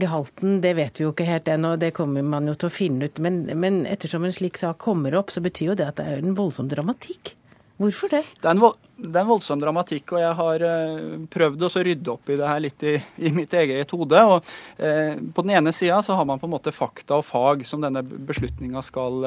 [0.00, 3.08] gehalten, det vet vi jo ikke helt ennå, det kommer man jo til å finne
[3.08, 3.22] ut.
[3.24, 6.20] Men, men ettersom en slik sak kommer opp, så betyr jo det at det er
[6.20, 7.34] en voldsom dramatikk.
[7.80, 8.26] Hvorfor det?
[8.42, 12.10] Det er en, det er en voldsom dramatikk, og jeg har eh, prøvd å rydde
[12.12, 12.92] opp i det her litt i,
[13.24, 14.20] i mitt eget hode.
[14.20, 17.64] og eh, På den ene sida så har man på en måte fakta og fag
[17.64, 19.24] som denne beslutninga skal,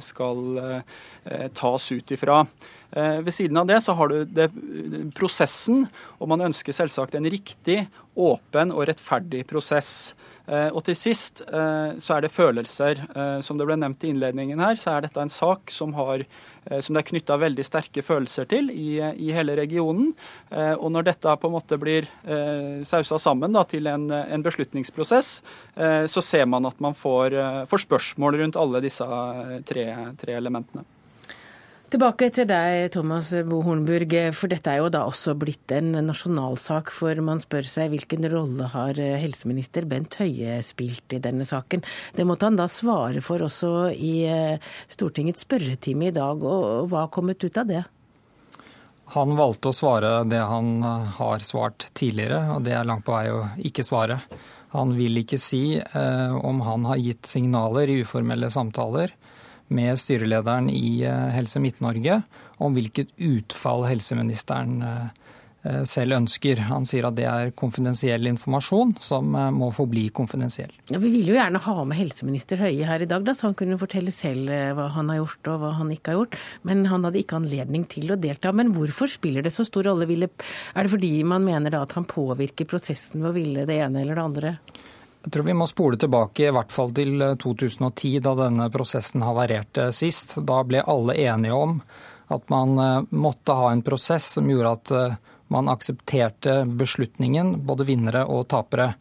[0.00, 2.40] skal eh, tas ut ifra.
[2.90, 4.48] Ved siden av det så har du det,
[5.14, 5.84] prosessen,
[6.18, 7.84] og man ønsker selvsagt en riktig,
[8.18, 10.16] åpen og rettferdig prosess.
[10.50, 13.04] Og til sist så er det følelser.
[13.46, 16.24] Som det ble nevnt i innledningen her, så er dette en sak som har
[16.64, 20.12] Eh, som det er knytta veldig sterke følelser til i, i, hele regionen.
[20.50, 24.44] Eh, og når dette på en måte blir eh, sausa sammen da, til en, en,
[24.44, 25.30] beslutningsprosess,
[26.10, 27.34] så ser man at man får,
[27.68, 29.04] får spørsmål rundt alle disse
[29.68, 29.84] tre,
[30.20, 30.84] tre elementene.
[31.90, 36.92] Tilbake til deg, Thomas Bo Hornburg, for dette er jo da også blitt en nasjonalsak.
[36.94, 41.82] For man spør seg hvilken rolle har helseminister Bent Høie spilt i denne saken.
[42.14, 47.08] Det måtte han da svare for også i eh, Stortingets spørretime i dag, og hva
[47.08, 47.82] har kommet ut av det?
[49.16, 50.84] Han valgte å svare det han
[51.16, 54.20] har svart tidligere, og det er langt på vei å ikke svare.
[54.76, 59.18] Han vil ikke si eh, om han har gitt signaler i uformelle samtaler
[59.70, 62.22] med styrelederen i eh, Helse Midt-Norge
[62.60, 65.08] om hvilket utfall helseministeren eh,
[65.60, 66.62] Eh, selv ønsker.
[66.70, 70.72] Han sier at det er konfidensiell informasjon som må forbli konfidensiell.
[70.88, 73.56] Ja, vi vil jo gjerne ha med helseminister Høie her i dag, da, så han
[73.58, 76.38] kunne fortelle selv hva han har gjort og hva han ikke har gjort.
[76.64, 78.54] Men han hadde ikke anledning til å delta.
[78.56, 80.08] Men hvorfor spiller det så stor rolle?
[80.08, 84.00] Er det fordi man mener da at han påvirker prosessen ved å ville det ene
[84.00, 84.54] eller det andre?
[85.20, 89.90] Jeg tror vi må spole tilbake i hvert fall til 2010, da denne prosessen havarerte
[89.92, 90.38] sist.
[90.48, 91.80] Da ble alle enige om
[92.32, 92.78] at man
[93.10, 94.92] måtte ha en prosess som gjorde at
[95.50, 98.92] man aksepterte beslutningen, både vinnere og tapere.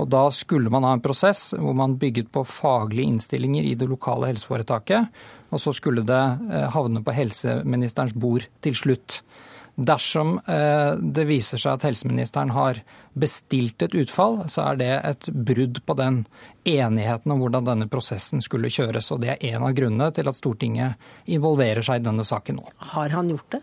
[0.00, 3.88] Og Da skulle man ha en prosess hvor man bygget på faglige innstillinger i det
[3.90, 5.08] lokale helseforetaket,
[5.52, 9.20] og så skulle det eh, havne på helseministerens bord til slutt.
[9.74, 12.82] Dersom eh, det viser seg at helseministeren har
[13.16, 16.22] bestilt et utfall, så er det et brudd på den
[16.68, 19.08] enigheten om hvordan denne prosessen skulle kjøres.
[19.14, 22.68] Og det er en av grunnene til at Stortinget involverer seg i denne saken nå.
[22.92, 23.62] Har han gjort det?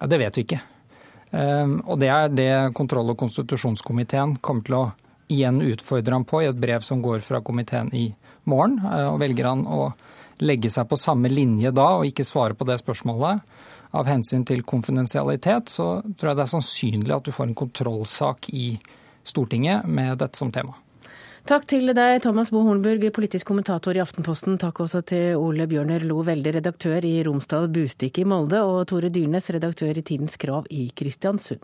[0.00, 0.60] Ja, det vet vi ikke.
[1.34, 4.84] Ehm, og det er det kontroll- og konstitusjonskomiteen kommer til å
[5.32, 8.08] igjen utfordre ham på i et brev som går fra komiteen i
[8.50, 8.80] morgen.
[8.82, 9.92] Eh, og velger han å
[10.42, 13.53] legge seg på samme linje da og ikke svare på det spørsmålet
[13.94, 18.50] av hensyn til konfidensialitet, så tror jeg det er sannsynlig at du får en kontrollsak
[18.52, 18.74] i
[19.24, 20.74] Stortinget med dette som tema.
[21.44, 24.56] Takk til deg, Thomas Bo Hornburg, politisk kommentator i Aftenposten.
[24.60, 29.12] Takk også til Ole Bjørner Lo Velde, redaktør i Romsdal Bustikke i Molde, og Tore
[29.12, 31.60] Dyrnes, redaktør i Tidens Krav i Kristiansund.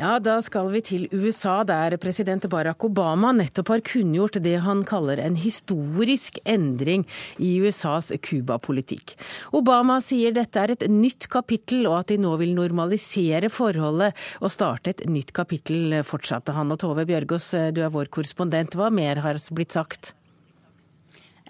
[0.00, 4.80] Ja, da skal vi til USA, der president Barack Obama nettopp har kunngjort det han
[4.88, 7.02] kaller en historisk endring
[7.36, 9.12] i USAs Cuba-politikk.
[9.52, 14.54] Obama sier dette er et nytt kapittel, og at de nå vil normalisere forholdet og
[14.54, 16.72] starte et nytt kapittel, fortsatte han.
[16.72, 18.80] Og Tove Bjørgaas, du er vår korrespondent.
[18.80, 20.14] Hva mer har blitt sagt?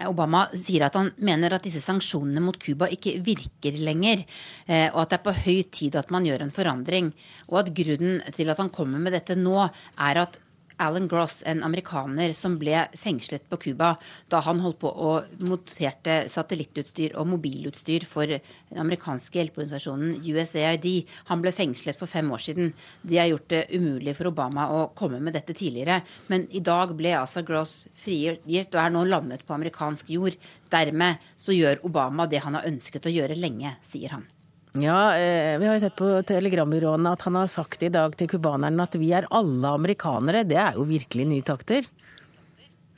[0.09, 4.25] Obama sier at han mener at disse sanksjonene mot Cuba ikke virker lenger,
[4.67, 7.11] eh, og at det er på høy tid at man gjør en forandring.
[7.51, 9.67] Og at grunnen til at han kommer med dette nå,
[9.99, 10.41] er at
[10.81, 13.93] Alan Gross, en amerikaner som ble fengslet på Cuba
[14.33, 20.89] da han holdt på og monterte satellittutstyr og mobilutstyr for den amerikanske hjelpeorganisasjonen USAID.
[21.31, 22.73] Han ble fengslet for fem år siden.
[23.03, 26.01] De har gjort det umulig for Obama å komme med dette tidligere.
[26.33, 30.37] Men i dag ble altså Gross frigitt og er nå landet på amerikansk jord.
[30.73, 34.29] Dermed så gjør Obama det han har ønsket å gjøre lenge, sier han.
[34.73, 38.29] Ja, eh, vi har jo sett på telegrambyråene at han har sagt i dag til
[38.31, 40.45] cubanerne at vi er alle amerikanere.
[40.47, 41.89] Det er jo virkelig nye takter?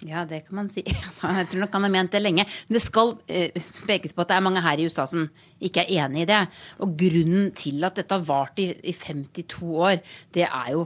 [0.05, 0.83] Ja, det kan man si.
[1.23, 2.45] Jeg tror nok han har ment det lenge.
[2.69, 3.55] Det skal eh,
[3.87, 5.25] pekes på at det er mange her i USA som
[5.63, 6.43] ikke er enig i det.
[6.85, 10.03] Og grunnen til at dette har vart i 52 år,
[10.35, 10.85] det er jo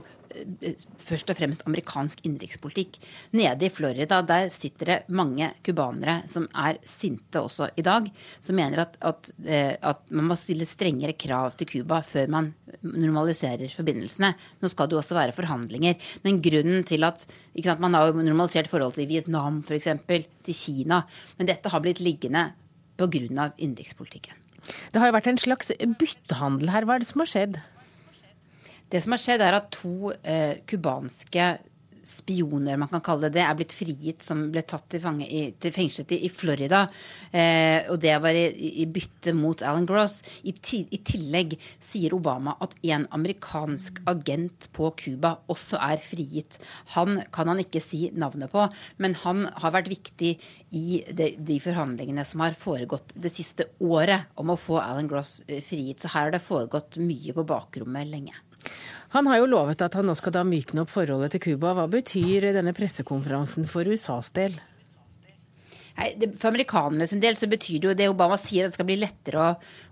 [1.03, 2.99] først og fremst amerikansk innenrikspolitikk.
[3.37, 8.09] Nede i Florida der sitter det mange cubanere som er sinte også i dag,
[8.41, 12.51] som mener at, at, eh, at man må stille strengere krav til Cuba før man
[12.83, 14.33] normaliserer forbindelsene.
[14.61, 15.97] Nå skal det jo også være forhandlinger.
[16.25, 21.03] Men grunnen til at sant, Man har normalisert forholdet til Vietnam f.eks., til Kina.
[21.37, 22.51] Men dette har blitt liggende
[22.97, 23.51] pga.
[23.57, 24.33] innenrikspolitikken.
[24.91, 26.85] Det har jo vært en slags byttehandel her.
[26.85, 27.59] Hva er det som har skjedd?
[28.91, 30.13] Det som har skjedd, er at to
[30.69, 31.65] cubanske eh,
[32.07, 35.51] spioner, man kan kalle det det, er blitt frigitt som ble tatt til, fange, i,
[35.59, 36.85] til fengslet i, i Florida.
[37.31, 38.47] Eh, og det var i,
[38.81, 40.21] i, bytte mot Alan Gross.
[40.47, 46.59] I, ti, I, tillegg sier Obama at en amerikansk agent på Cuba også er frigitt.
[46.95, 48.65] Han kan han ikke si navnet på,
[49.03, 50.33] men han har vært viktig
[50.77, 55.41] i de, de forhandlingene som har foregått det siste året om å få Alan Gross
[55.47, 56.01] eh, frigitt.
[56.01, 58.46] Så her har det foregått mye på bakrommet lenge.
[59.15, 61.73] Han har jo lovet at han nå skal da mykne opp forholdet til Cuba.
[61.77, 64.57] Hva betyr denne pressekonferansen for USAs del?
[65.97, 68.77] Nei, det, For amerikanerne sin del så betyr det jo det Obama sier, at det
[68.77, 69.47] skal bli lettere å,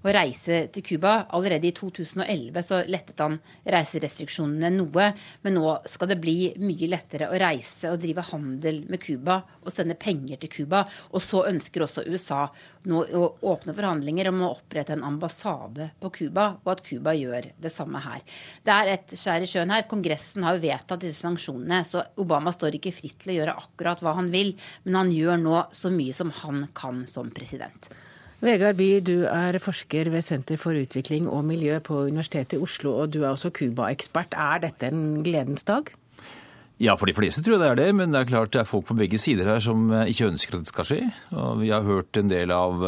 [0.06, 1.16] å reise til Cuba.
[1.34, 3.40] Allerede i 2011 så lettet han
[3.74, 5.08] reiserestriksjonene noe.
[5.42, 9.74] Men nå skal det bli mye lettere å reise og drive handel med Cuba og
[9.74, 10.84] sende penger til Cuba.
[11.16, 12.44] Og så ønsker også USA
[12.86, 17.50] nå å åpne forhandlinger om å opprette en ambassade på Cuba, og at Cuba gjør
[17.62, 18.22] det samme her.
[18.62, 19.88] Det er et skjær i sjøen her.
[19.90, 24.06] Kongressen har jo vedtatt disse sanksjonene, så Obama står ikke fritt til å gjøre akkurat
[24.06, 24.54] hva han vil,
[24.86, 27.90] men han gjør nå så mye som han kan som president.
[28.44, 32.98] Vegard By, du er forsker ved Senter for utvikling og miljø på Universitetet i Oslo,
[33.02, 34.36] og du er også Cuba-ekspert.
[34.36, 35.88] Er dette en gledens dag?
[36.84, 38.68] Ja, for de fleste tror jeg det er det, men det er klart det er
[38.68, 41.00] folk på begge sider her som ikke ønsker at det skal skje.
[41.32, 42.84] Og vi har hørt en del av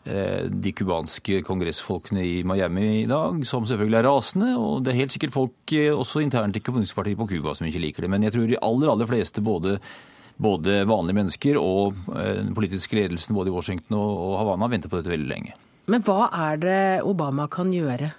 [0.00, 4.48] de cubanske kongressfolkene i Miami i dag, som selvfølgelig er rasende.
[4.58, 8.02] Og det er helt sikkert folk også internt i kommunistpartiet på Cuba som ikke liker
[8.02, 8.10] det.
[8.10, 9.78] Men jeg tror de aller, aller fleste, både,
[10.40, 15.12] både vanlige mennesker og den politiske ledelsen både i Washington og Havana, venter på dette
[15.12, 15.52] veldig lenge.
[15.90, 18.12] Men hva er det Obama kan gjøre?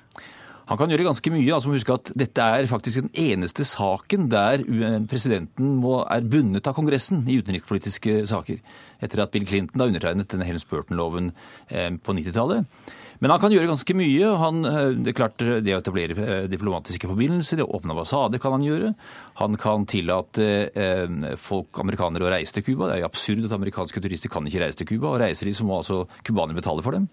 [0.71, 1.51] Han kan gjøre ganske mye.
[1.51, 4.63] altså Husk at Dette er faktisk den eneste saken der
[5.12, 8.62] presidenten må, er bundet av Kongressen i utenrikspolitiske saker.
[9.03, 11.34] Etter at Bill Clinton da undertegnet denne Helms Burton-loven
[11.67, 12.63] eh, på 90-tallet.
[13.21, 14.29] Men han kan gjøre ganske mye.
[14.41, 18.65] Han, eh, det er klart det å etablere eh, diplomatiske forbindelser, åpne ambassader kan han
[18.65, 18.95] gjøre.
[19.41, 20.49] Han kan tillate
[21.41, 22.89] folk, amerikanere å reise til Cuba.
[22.89, 25.13] Det er jo absurd at amerikanske turister kan ikke reise til Cuba.
[25.13, 27.07] Og reiser de, så må altså cubanere betale for dem.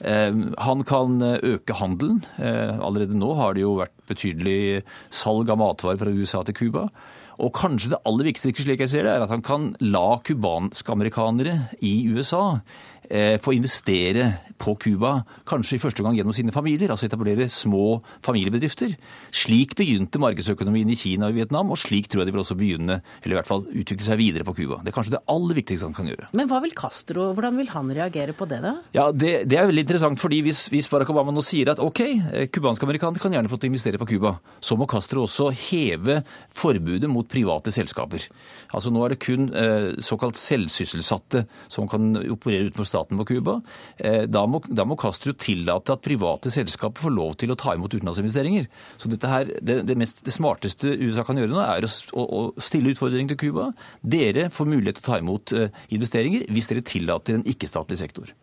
[0.00, 2.22] Eh, han kan eh, øke handelen.
[2.38, 6.88] Eh, allerede nå har det jo vært betydelig salg av matvarer fra USA til Cuba.
[7.36, 10.92] Og kanskje det aller viktigste slik jeg ser det, er at han kan la cubanske
[10.92, 12.62] amerikanere i USA
[12.95, 12.95] Eh,
[13.42, 18.94] få investere på Cuba, kanskje i første gang gjennom sine familier, altså etablere små familiebedrifter.
[19.34, 22.98] Slik begynte markedsøkonomien i Kina og Vietnam, og slik tror jeg de vil også begynne,
[23.22, 24.80] eller i hvert fall utvikle seg videre på Cuba.
[24.82, 26.30] Det er kanskje det aller viktigste han kan gjøre.
[26.36, 28.74] Men hva vil Castro, hvordan vil han reagere på det, da?
[28.96, 32.02] Ja, Det, det er veldig interessant, fordi hvis, hvis Barack Obama nå sier at ok,
[32.06, 35.50] eh, cubanske amerikanere kan gjerne få til å investere på Cuba, så må Castro også
[35.68, 36.22] heve
[36.56, 38.24] forbudet mot private selskaper.
[38.72, 43.58] Altså Nå er det kun eh, såkalt selvsysselsatte som kan operere utenfor staten på Cuba.
[43.98, 47.94] Da, da, da, må Castro tillate at private selskaper får lov til å ta imot
[47.94, 48.68] utenlandsinvesteringer.
[48.96, 52.42] Så her, det, det, mest, det, smarteste USA kan gjøre nå, er å, å, å
[52.62, 53.70] stille utfordringer til Cuba.
[54.00, 58.34] Dere får mulighet til å ta imot eh, investeringer hvis dere tillater en ikke-statlig sektor.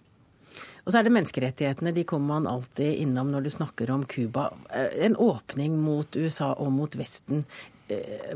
[0.83, 1.93] Og så er det menneskerettighetene.
[1.95, 4.49] De kommer man alltid innom når du snakker om Cuba.
[4.75, 7.72] Eh, en åpning mot USA og mot Vesten Eh,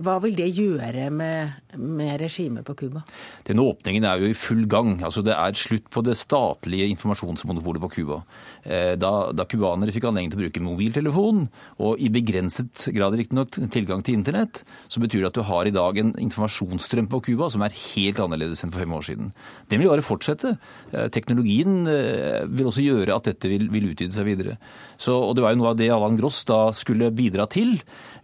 [0.03, 3.03] hva vil det gjøre med, med regimet på Cuba?
[3.47, 4.97] Denne åpningen er jo i full gang.
[5.05, 8.19] Altså, det er slutt på det statlige informasjonsmonopolet på Cuba.
[8.63, 11.45] Eh, da cubanere fikk anledning til å bruke mobiltelefon,
[11.83, 15.75] og i begrenset grad riktignok tilgang til internett, så betyr det at du har i
[15.75, 19.31] dag en informasjonsstrøm på Cuba som er helt annerledes enn for fem år siden.
[19.71, 20.55] Den vil bare fortsette.
[20.91, 24.57] Eh, teknologien vil også gjøre at dette vil, vil utvide seg videre.
[24.97, 27.77] Så, og Det var jo noe av det Allan Gross da skulle bidra til.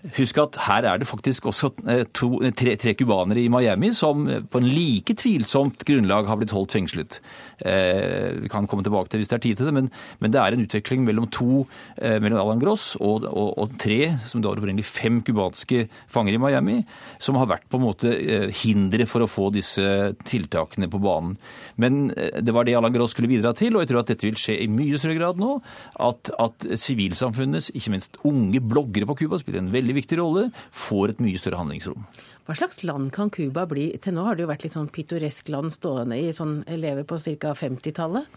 [0.04, 4.26] Husk at her er det faktisk også eh, to, tre, tre cubanere i Miami som
[4.28, 7.22] eh, på en like tvilsomt grunnlag har blitt holdt fengslet.
[7.64, 9.88] Eh, vi kan komme tilbake til hvis det er tid til det, men,
[10.20, 11.64] men det er en utvikling mellom to,
[11.96, 16.36] eh, mellom Alan Gross og, og, og, tre, som det var opprinnelig fem cubanske fanger
[16.36, 16.78] i Miami,
[17.24, 19.88] som har vært på en måte eh, hindre for å få disse
[20.28, 21.40] tiltakene på banen.
[21.80, 24.40] Men det var det Alan Gross skulle bidra til, og jeg tror at dette vil
[24.40, 25.56] skje i mye større grad nå.
[26.04, 31.14] At sivilsamfunnets, ikke minst unge bloggere på Cuba, spiller en veldig veldig viktig rolle, får
[31.14, 32.06] et mye større handlingsrom.
[32.44, 33.92] Hva slags land kan Cuba bli?
[34.02, 37.20] Til nå har det jo vært litt sånn pittoresk land stående i sånn elever på
[37.40, 37.54] ca.
[37.56, 38.28] 50-tallet.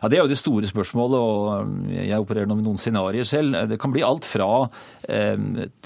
[0.00, 3.56] Ja, Det er jo det store spørsmålet, og jeg opererer nå med noen scenarioer selv.
[3.68, 4.70] Det kan bli alt fra
[5.04, 5.36] eh,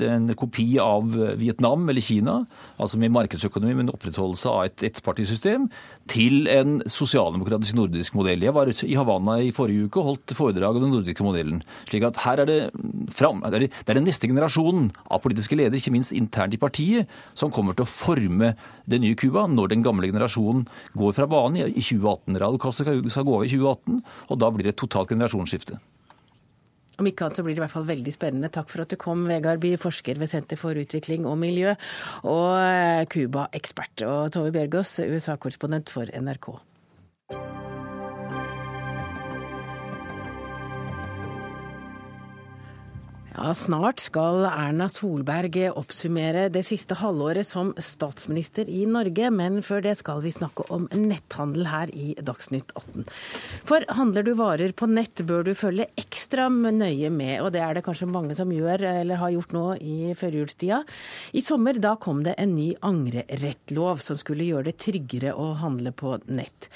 [0.07, 1.09] en kopi av
[1.40, 2.37] Vietnam eller Kina,
[2.79, 5.66] altså med markedsøkonomi, med en opprettholdelse av et ettpartisystem,
[6.07, 8.46] til en sosialdemokratisk nordisk modell.
[8.46, 11.64] Jeg var i Havanna i forrige uke og holdt foredrag om den nordiske modellen.
[11.90, 12.61] slik at her er det,
[13.11, 17.50] fram, det er den neste generasjonen av politiske ledere, ikke minst internt i partiet, som
[17.50, 18.55] kommer til å forme
[18.87, 22.38] det nye Cuba når den gamle generasjonen går fra banen i 2018.
[22.38, 25.81] Radio Costa skal gå av i 2018 og da blir det et totalt generasjonsskifte.
[26.95, 28.51] Om ikke annet så blir det i hvert fall veldig spennende.
[28.55, 31.75] Takk for at du kom, Vegard Bye, forsker ved Senter for utvikling og miljø,
[32.31, 34.05] og Cuba-ekspert.
[34.07, 36.53] Og Tove Bjørgaas, USA-korrespondent for NRK.
[43.35, 49.81] Ja, Snart skal Erna Solberg oppsummere det siste halvåret som statsminister i Norge, men før
[49.83, 53.09] det skal vi snakke om netthandel her i Dagsnytt 18.
[53.66, 57.75] For handler du varer på nett, bør du følge ekstra nøye med, og det er
[57.75, 60.85] det kanskje mange som gjør eller har gjort nå i førjulstida.
[61.35, 65.90] I sommer da kom det en ny angrerettlov som skulle gjøre det tryggere å handle
[65.90, 66.70] på nett.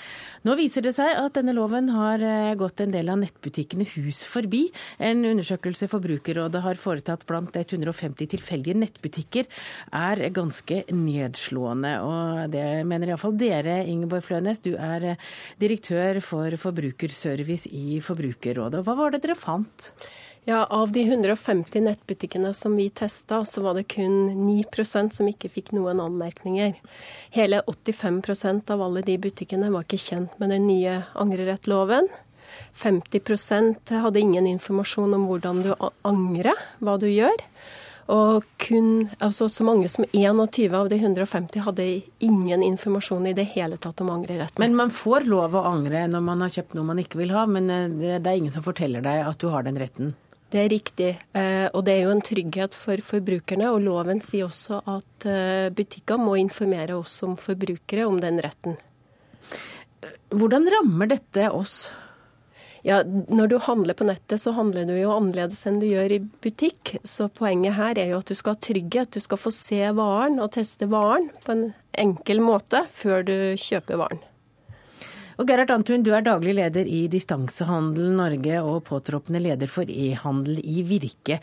[0.46, 2.22] Nå viser det seg at denne loven har
[2.58, 4.66] gått en del av nettbutikkene hus forbi.
[4.98, 9.48] En undersøkelse Forbrukerrådet har foretatt blant 150 tilfeldige nettbutikker,
[9.92, 11.92] er ganske nedslående.
[12.04, 14.62] Og det mener iallfall dere, Ingeborg Flønes.
[14.64, 15.28] Du er eh,
[15.60, 18.80] direktør for forbrukerservice i Forbrukerrådet.
[18.86, 19.92] Hva var det dere fant?
[20.48, 25.50] Ja, Av de 150 nettbutikkene som vi testa, så var det kun 9% som ikke
[25.52, 26.78] fikk noen anmerkninger.
[27.34, 32.08] Hele 85% av alle de butikkene var ikke kjent med den nye angrerettloven.
[32.78, 35.74] 50% hadde ingen informasjon om hvordan du
[36.06, 37.36] angrer hva du gjør.
[38.08, 41.88] Og kun altså, så mange som 21 av de 150 hadde
[42.24, 44.62] ingen informasjon i det hele tatt om angreretten.
[44.62, 47.44] Men man får lov å angre når man har kjøpt noe man ikke vil ha,
[47.44, 50.14] men eh, det er ingen som forteller deg at du har den retten?
[50.48, 53.68] Det er riktig, eh, og det er jo en trygghet for forbrukerne.
[53.74, 58.78] Og loven sier også at eh, butikker må informere oss som forbrukere om den retten.
[60.32, 61.90] Hvordan rammer dette oss?
[62.88, 66.22] Ja, Når du handler på nettet, så handler du jo annerledes enn du gjør i
[66.40, 66.94] butikk.
[67.04, 69.12] Så poenget her er jo at du skal ha trygghet.
[69.12, 71.66] Du skal få se varen og teste varen på en
[72.00, 74.22] enkel måte før du kjøper varen.
[75.38, 80.56] Og Gerhard Antun, du er daglig leder i Distansehandel Norge og påtroppende leder for e-handel
[80.64, 81.38] i Virke.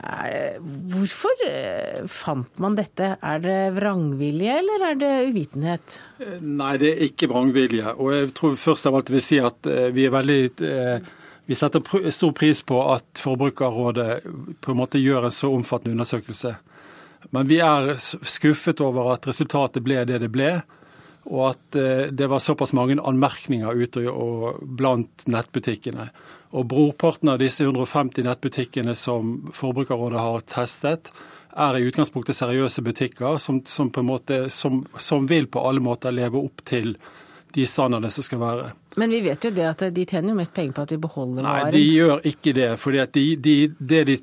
[0.00, 3.14] Hvorfor eh, fant man dette?
[3.20, 5.96] Er det vrangvilje, eller er det uvitenhet?
[6.40, 7.94] Nei, det er ikke vrangvilje.
[7.98, 11.10] Og jeg tror først av alt vil si at eh, vi er veldig eh,
[11.50, 11.82] vi setter
[12.14, 14.10] stor pris på at Forbrukerrådet
[14.62, 16.54] på en måte gjør en så omfattende undersøkelse.
[17.34, 20.60] Men vi er skuffet over at resultatet ble det det ble
[21.28, 26.08] og at eh, det var såpass mange anmerkninger ute og blant nettbutikkene.
[26.56, 31.12] Og Brorparten av disse 150 nettbutikkene som Forbrukerrådet har testet,
[31.50, 36.38] er i utgangspunktet seriøse butikker som, som, måte, som, som vil på alle måter leve
[36.38, 36.94] opp til
[37.54, 38.68] de standardene som skal være.
[38.94, 41.46] Men vi vet jo det at de tjener jo mest penger på at vi beholder
[41.46, 41.68] varen.
[41.68, 42.70] Nei, de gjør ikke det.
[42.80, 44.16] fordi de, de, Det de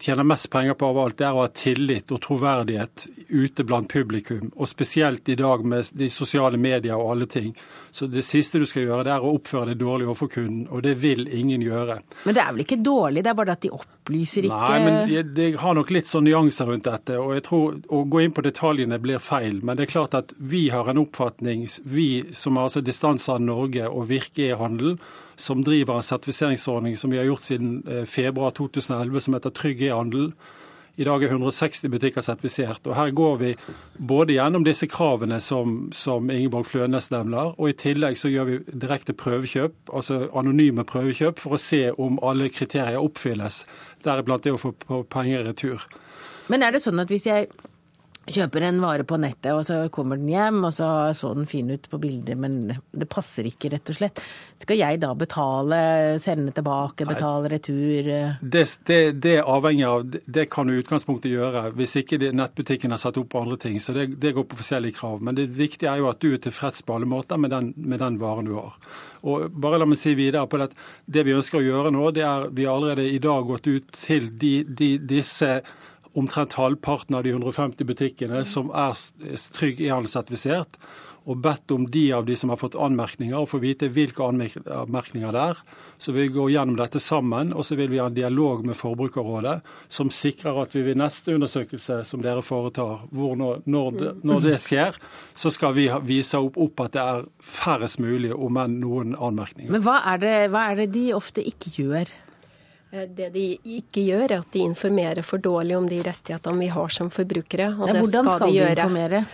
[0.00, 3.88] tjener mest penger på av alt, det er å ha tillit og troverdighet ute blant
[3.92, 4.50] publikum.
[4.56, 7.52] Og spesielt i dag med de sosiale medier og alle ting.
[7.94, 10.64] Så det siste du skal gjøre, det er å oppføre deg dårlig overfor kunden.
[10.72, 12.00] Og det vil ingen gjøre.
[12.24, 15.30] Men det er vel ikke dårlig, det er bare at de opplyser ikke Nei, men
[15.36, 17.18] det har nok litt sånn nyanser rundt dette.
[17.20, 19.60] Og jeg tror å gå inn på detaljene blir feil.
[19.62, 22.82] Men det er klart at vi har en oppfatning, vi som er altså
[23.34, 24.98] av Norge og Virke e-handel,
[25.36, 29.82] som driver en sertifiseringsordning som vi har gjort siden eh, februar 2011, som heter Trygg
[29.88, 30.30] e-handel
[30.96, 32.86] i dag er 160 butikker sertifisert.
[32.86, 33.50] og Her går vi
[33.98, 38.60] både gjennom disse kravene som, som Ingeborg Flønes nevner, og i tillegg så gjør vi
[38.70, 43.64] direkte prøvekjøp, altså anonyme prøvekjøp, for å se om alle kriterier oppfylles.
[44.06, 44.74] Deriblant det å få
[45.10, 45.88] penger i retur.
[46.52, 47.50] Men er det sånn at hvis jeg
[48.30, 51.70] kjøper en vare på nettet, og så kommer den hjem, og så så den fin
[51.70, 54.22] ut på bildet, men det passer ikke, rett og slett.
[54.60, 55.78] Skal jeg da betale,
[56.22, 58.10] sende tilbake, betale retur?
[58.40, 62.94] Det, det, det er avhengig av Det kan du i utgangspunktet gjøre, hvis ikke nettbutikken
[62.94, 63.80] har satt opp andre ting.
[63.82, 65.20] Så det, det, går på forskjellige krav.
[65.24, 68.00] Men det viktige er jo at du er tilfreds på alle måter med den, med
[68.00, 68.78] den varen du har.
[69.24, 70.70] Og bare la meg si videre på det,
[71.06, 73.90] det vi ønsker å gjøre nå, det er vi har allerede i dag gått ut
[73.96, 75.58] til de, de, disse
[76.14, 78.94] omtrent halvparten av de 150 butikkene som er
[79.54, 80.78] Trygg e-handelssertifisert,
[81.24, 85.32] og bedt om de av de som har fått anmerkninger, og få vite hvilke anmerkninger
[85.32, 85.60] det er.
[85.96, 89.54] Så vi går gjennom dette sammen, og så vil vi ha en dialog med Forbrukerrådet
[89.88, 94.58] som sikrer at vi ved neste undersøkelse som dere foretar, når, når, det, når det,
[94.66, 95.00] skjer,
[95.32, 99.72] så skal vi vise opp, opp, at det er færrest mulig, om enn noen anmerkninger.
[99.72, 102.12] Men hva er, det, hva er det de ofte ikke gjør?
[102.94, 106.70] Eh, det de ikke gjør, er at de informerer for dårlig om de rettighetene vi
[106.72, 107.72] har som forbrukere.
[107.74, 109.24] Og Nei, hvordan skal, skal de, de informere?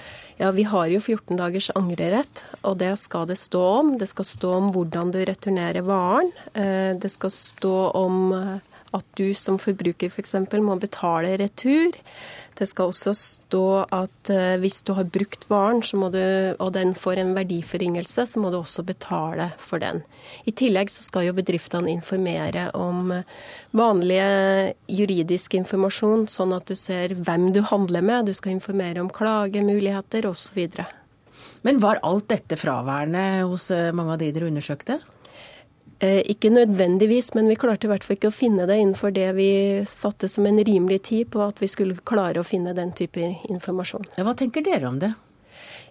[0.41, 3.93] Ja, Vi har jo 14 dagers angrerett, og det skal det stå om.
[4.01, 6.33] Det skal stå om hvordan du returnerer varen.
[6.55, 10.37] Eh, det skal stå om eh, at du som forbruker f.eks.
[10.51, 11.97] For må betale retur.
[12.59, 13.65] Det skal også stå
[13.95, 16.21] at uh, hvis du har brukt varen, du,
[16.61, 20.03] og den får en verdiforringelse, så må du også betale for den.
[20.45, 23.15] I tillegg så skal jo bedriftene informere om
[23.73, 28.29] vanlige juridisk informasjon, sånn at du ser hvem du handler med.
[28.29, 30.67] Du skal informere om klagemuligheter osv.
[31.63, 35.01] Men var alt dette fraværende hos eh, mange av de dere undersøkte?
[36.01, 39.27] Eh, ikke nødvendigvis, men vi klarte i hvert fall ikke å finne det innenfor det
[39.37, 39.51] vi
[39.89, 43.21] satte som en rimelig tid på at vi skulle klare å finne den type
[43.53, 44.09] informasjon.
[44.17, 45.13] Hva tenker dere om det?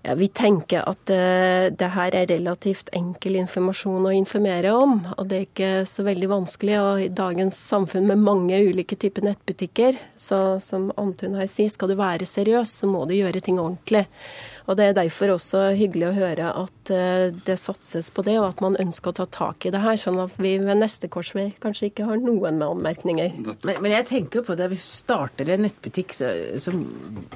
[0.01, 5.01] Ja, Vi tenker at uh, det her er relativt enkel informasjon å informere om.
[5.17, 6.77] Og det er ikke så veldig vanskelig.
[6.79, 11.91] Og i dagens samfunn med mange ulike typer nettbutikker, så som Antun her sier, skal
[11.91, 14.05] du være seriøs, så må du gjøre ting ordentlig.
[14.69, 18.51] Og Det er derfor også hyggelig å høre at eh, det satses på det, og
[18.51, 21.47] at man ønsker å ta tak i det her, sånn at vi ved neste korsvei
[21.63, 23.33] kanskje ikke har noen med anmerkninger.
[23.41, 26.29] Men, men, jeg tenker jo på det, hvis du starter en nettbutikk, så,
[26.61, 26.75] så,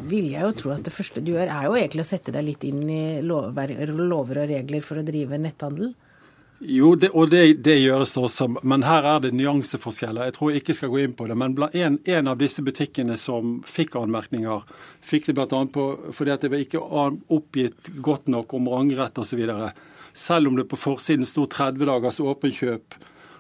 [0.06, 2.46] vil jeg jo tro at det første du gjør, er jo egentlig å sette deg
[2.52, 5.96] litt inn i lover, lover og regler for å drive netthandel.
[6.66, 10.30] Jo, det, og det, det, gjøres det også, men her er det nyanseforskjeller.
[10.30, 11.36] Jeg tror jeg ikke skal gå inn på det.
[11.40, 14.64] Men en, en av disse butikkene som fikk anmerkninger,
[15.04, 15.64] fikk det bl.a.
[16.16, 16.84] fordi at det var ikke
[17.36, 19.44] oppgitt godt nok om rangrett osv.
[20.14, 23.00] Selv om det på forsiden sto 30 dagers åpenkjøp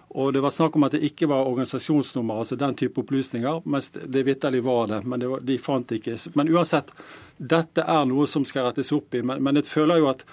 [0.10, 3.64] Og det var snakk om at det ikke var organisasjonsnummer, altså den type opplysninger.
[3.66, 6.18] Mens det vitterlig var det, men det var, de fant ikke.
[6.36, 6.92] Men uansett,
[7.38, 9.24] dette er noe som skal rettes opp i.
[9.24, 10.26] Men, men jeg føler jo at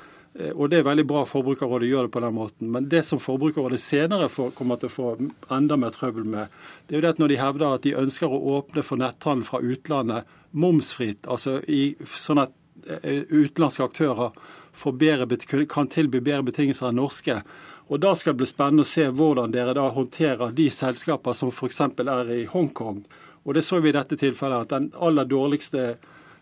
[0.55, 2.69] og det er veldig bra Forbrukerrådet gjør det på den måten.
[2.71, 5.09] Men det som Forbrukerrådet senere får, kommer til å få
[5.51, 6.53] enda mer trøbbel med,
[6.87, 9.49] det er jo det at når de hevder at de ønsker å åpne for netthandel
[9.49, 12.55] fra utlandet momsfritt, altså i, sånn at
[13.03, 14.31] eh, utenlandske aktører
[14.95, 17.41] bedre, kan tilby bedre betingelser enn norske,
[17.91, 21.51] og Da skal det bli spennende å se hvordan dere da håndterer de selskaper som
[21.51, 21.81] f.eks.
[21.99, 23.03] er i Hongkong.
[23.43, 25.97] Og Det så vi i dette tilfellet, at den aller dårligste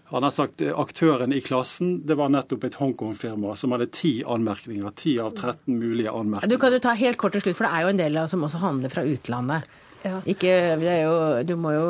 [0.09, 4.95] han har sagt aktøren i klassen, det var nettopp et Hongkong-firma som hadde ti anmerkninger.
[4.97, 6.49] Ti av 13 mulige anmerkninger.
[6.49, 8.47] Du kan jo ta helt kort til slutt, for det er jo en del som
[8.47, 9.69] også handler fra utlandet.
[10.03, 10.21] Ja.
[10.31, 11.87] Ikke, det er jo, du må jo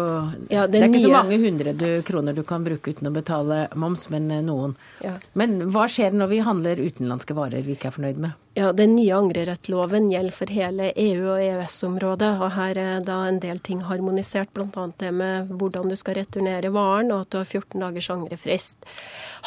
[0.49, 1.75] ja, det, det, er ikke så mange hundre
[2.07, 4.75] kroner du kan bruke uten å betale moms, men eh, noen.
[5.05, 5.19] Ja.
[5.39, 8.37] Men hva skjer når vi handler utenlandske varer vi ikke er fornøyd med?
[8.59, 12.31] Ja, Den nye angrerettloven gjelder for hele EU- og EØS-området.
[12.41, 14.89] og Her er da en del ting harmonisert, bl.a.
[14.99, 18.89] det med hvordan du skal returnere varen, og at du har 14 dagers angrefrist.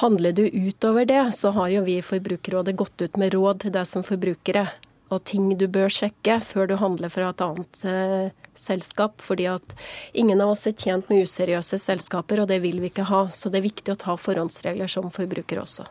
[0.05, 3.75] Handler du utover det, så har jo vi i Forbrukerrådet gått ut med råd til
[3.75, 4.69] deg som forbrukere
[5.11, 9.21] og ting du bør sjekke før du handler fra et annet eh, selskap.
[9.25, 9.75] Fordi at
[10.13, 13.25] ingen av oss er tjent med useriøse selskaper, og det vil vi ikke ha.
[13.33, 15.87] Så det er viktig å ta forhåndsregler som forbruker også.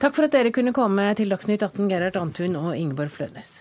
[0.00, 3.58] Takk for at dere kunne komme til Dagsnytt 18, Gerhard Antun og Ingeborg Flønes.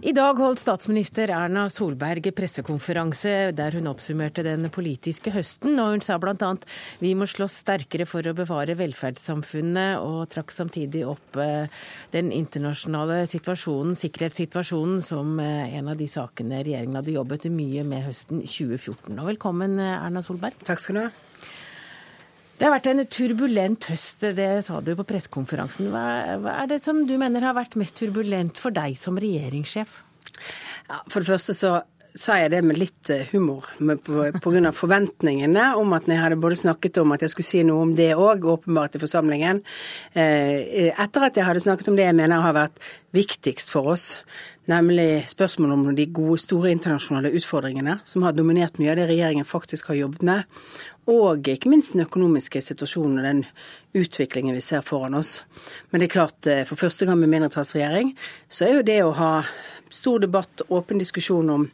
[0.00, 6.04] I dag holdt statsminister Erna Solberg pressekonferanse der hun oppsummerte den politiske høsten, og hun
[6.04, 6.48] sa bl.a.
[7.02, 11.68] vi må slåss sterkere for å bevare velferdssamfunnet, og trakk samtidig opp eh,
[12.16, 18.08] den internasjonale situasjonen, sikkerhetssituasjonen, som eh, en av de sakene regjeringen hadde jobbet mye med
[18.08, 19.12] høsten 2014.
[19.18, 20.64] Og velkommen, eh, Erna Solberg.
[20.64, 21.10] Takk skal du ha.
[22.60, 25.86] Det har vært en turbulent høst, det sa du på pressekonferansen.
[25.94, 26.02] Hva,
[26.52, 29.94] er det som du mener har vært mest turbulent for deg som regjeringssjef?
[30.90, 31.70] Ja, for det første så
[32.18, 34.72] sa jeg det med litt eh, humor pga.
[34.76, 38.10] forventningene om at jeg hadde både snakket om at jeg skulle si noe om det
[38.12, 39.62] òg, åpenbart i forsamlingen.
[40.12, 42.82] Eh, etter at jeg hadde snakket om det jeg mener har vært
[43.14, 44.18] viktigst for oss,
[44.70, 49.48] nemlig spørsmålet om de gode, store internasjonale utfordringene som har dominert mye av det regjeringen
[49.48, 50.60] faktisk har jobbet med,
[51.08, 53.42] og ikke minst den økonomiske situasjonen og den
[53.96, 55.40] utviklingen vi ser foran oss.
[55.90, 58.14] Men det er klart, eh, for første gang med mindretallsregjering,
[58.48, 59.44] så er jo det å ha
[59.90, 61.70] stor debatt, åpen diskusjon om,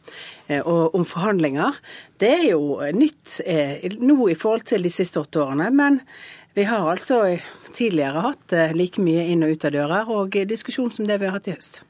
[0.47, 1.75] eh, om forhandlinger,
[2.17, 5.69] det er jo nytt eh, nå i forhold til de siste åtte årene.
[5.71, 6.01] Men
[6.55, 7.39] vi har altså
[7.73, 11.33] tidligere hatt like mye inn og ut av dører, og diskusjon som det vi har
[11.37, 11.83] hatt i høst.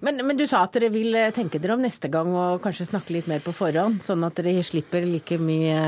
[0.00, 3.14] Men, men, du sa at dere vil tenke dere om neste gang og kanskje snakke
[3.14, 5.80] litt mer på forhånd, sånn at dere slipper like mye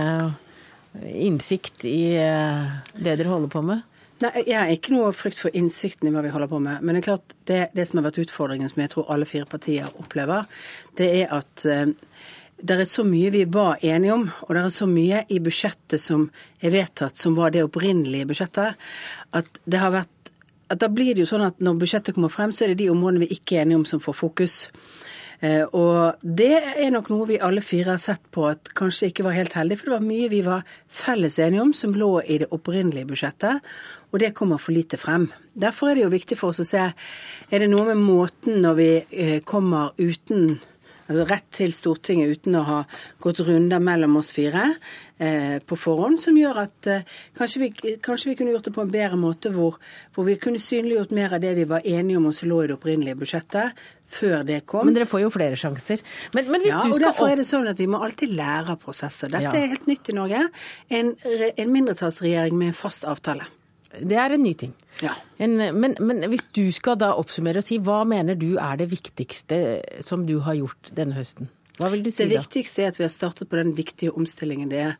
[1.02, 3.82] innsikt i eh, det dere holder på med?
[4.22, 6.82] Nei, Jeg har ikke noe frykt for innsikten i hva vi holder på med.
[6.82, 9.48] Men det er klart, det, det som har vært utfordringen, som jeg tror alle fire
[9.50, 10.46] partier opplever,
[11.00, 11.90] det er at uh,
[12.64, 16.00] det er så mye vi var enige om, og det er så mye i budsjettet
[16.00, 16.28] som
[16.62, 18.78] er vedtatt, som var det opprinnelige budsjettet,
[19.34, 20.10] at det har vært
[20.72, 22.92] at da blir det jo sånn at når budsjettet kommer frem, så er det de
[22.92, 24.54] områdene vi ikke er enige om, som får fokus.
[25.40, 29.26] Eh, og det er nok noe vi alle fire har sett på at kanskje ikke
[29.26, 30.66] var helt heldig, for det var mye vi var
[31.02, 33.72] felles enige om som lå i det opprinnelige budsjettet,
[34.12, 35.28] og det kommer for lite frem.
[35.54, 38.78] Derfor er det jo viktig for oss å se er det noe med måten når
[38.78, 40.58] vi eh, kommer uten
[41.08, 42.78] altså rett til Stortinget uten å ha
[43.22, 44.66] gått runder mellom oss fire
[45.18, 48.84] eh, på forhånd, som gjør at eh, kanskje, vi, kanskje, vi, kunne gjort det på
[48.84, 49.78] en bedre måte, hvor,
[50.14, 52.70] hvor, vi kunne synliggjort mer av det vi var enige om og som lå i
[52.70, 53.82] det opprinnelige budsjettet,
[54.14, 54.88] før det kom.
[54.88, 56.04] Men dere får jo flere sjanser.
[56.36, 59.32] Men, men ja, og derfor er det sånn at vi må alltid lære av prosesser.
[59.32, 59.56] Dette ja.
[59.56, 60.46] er helt nytt i Norge.
[60.92, 63.48] En, en mindretallsregjering med en fast avtale.
[64.00, 64.74] Det er en ny ting.
[65.02, 65.14] Ja.
[65.42, 68.90] En, men, men, hvis du skal da oppsummere og si, hva mener du er det
[68.92, 69.58] viktigste
[70.04, 71.50] som du har gjort denne høsten?
[71.74, 72.28] Hva vil du si da?
[72.30, 74.92] Det viktigste er at vi har startet på den viktige omstillingen det er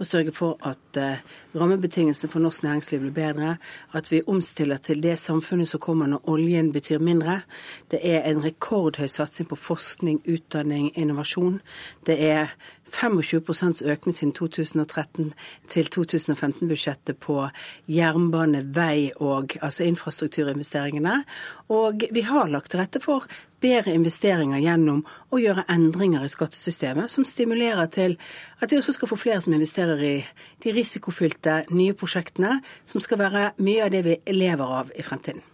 [0.00, 1.18] å sørge for at eh,
[1.58, 3.56] rammebetingelsene for norsk næringsliv blir bedre.
[3.98, 7.40] At vi omstiller til det samfunnet som kommer når oljen betyr mindre.
[7.90, 11.58] Det er en rekordhøy satsing på forskning, utdanning, innovasjon.
[12.06, 12.54] Det er
[12.90, 15.32] 25% økning siden 2013
[15.70, 17.42] til 2015-budsjettet på
[17.90, 21.20] jernbane, vei og altså infrastrukturinvesteringene.
[21.74, 23.26] Og vi har lagt til rette for
[23.60, 28.16] bedre investeringer gjennom å gjøre endringer i skattesystemet som stimulerer til
[28.60, 30.16] at vi også skal få flere som investerer i
[30.64, 32.58] de risikofylte nye prosjektene,
[32.88, 35.44] som skal være mye av det vi lever av i fremtiden.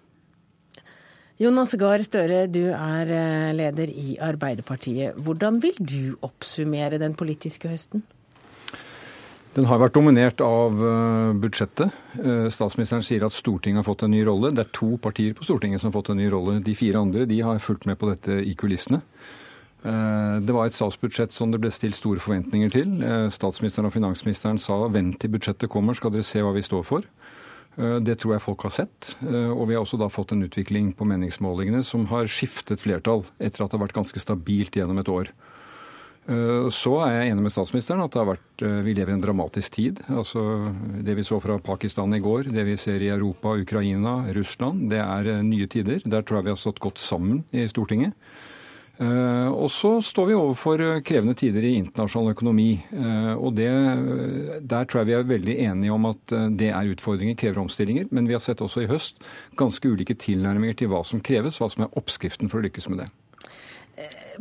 [1.36, 5.18] Jonas Gahr Støre, du er eh, leder i Arbeiderpartiet.
[5.20, 8.06] Hvordan vil du oppsummere den politiske høsten?
[9.56, 11.94] Den har vært dominert av eh, budsjettet.
[12.20, 14.50] Eh, statsministeren sier at Stortinget har fått en ny rolle.
[14.52, 16.58] Det er to partier på Stortinget som har fått en ny rolle.
[16.64, 19.00] De fire andre de har fulgt med på dette i kulissene.
[19.80, 22.92] Eh, det var et statsbudsjett som det ble stilt store forventninger til.
[23.32, 27.08] Statsministeren og finansministeren sa vent til budsjettet kommer, skal dere se hva vi står for.
[27.76, 29.10] Det tror jeg folk har sett.
[29.20, 33.64] Og vi har også da fått en utvikling på meningsmålingene som har skiftet flertall etter
[33.64, 35.28] at det har vært ganske stabilt gjennom et år.
[36.26, 39.78] Eh, så er jeg enig med statsministeren at vært, eh, vi lever i en dramatisk
[39.78, 40.02] tid.
[40.10, 40.66] Altså,
[41.06, 44.98] det vi så fra Pakistan i går, det vi ser i Europa, Ukraina, Russland, det
[44.98, 46.02] er eh, nye tider.
[46.02, 48.14] Der tror jeg vi har stått godt sammen i Stortinget.
[48.98, 52.80] Og så står vi overfor krevende tider i internasjonal økonomi.
[53.36, 53.68] Og det,
[54.64, 58.08] der tror jeg vi er veldig enige om at det er utfordringer, krever omstillinger.
[58.08, 59.20] Men vi har sett også i høst
[59.54, 63.04] ganske ulike tilnærminger til hva som kreves, hva som er oppskriften for å lykkes med
[63.04, 63.10] det.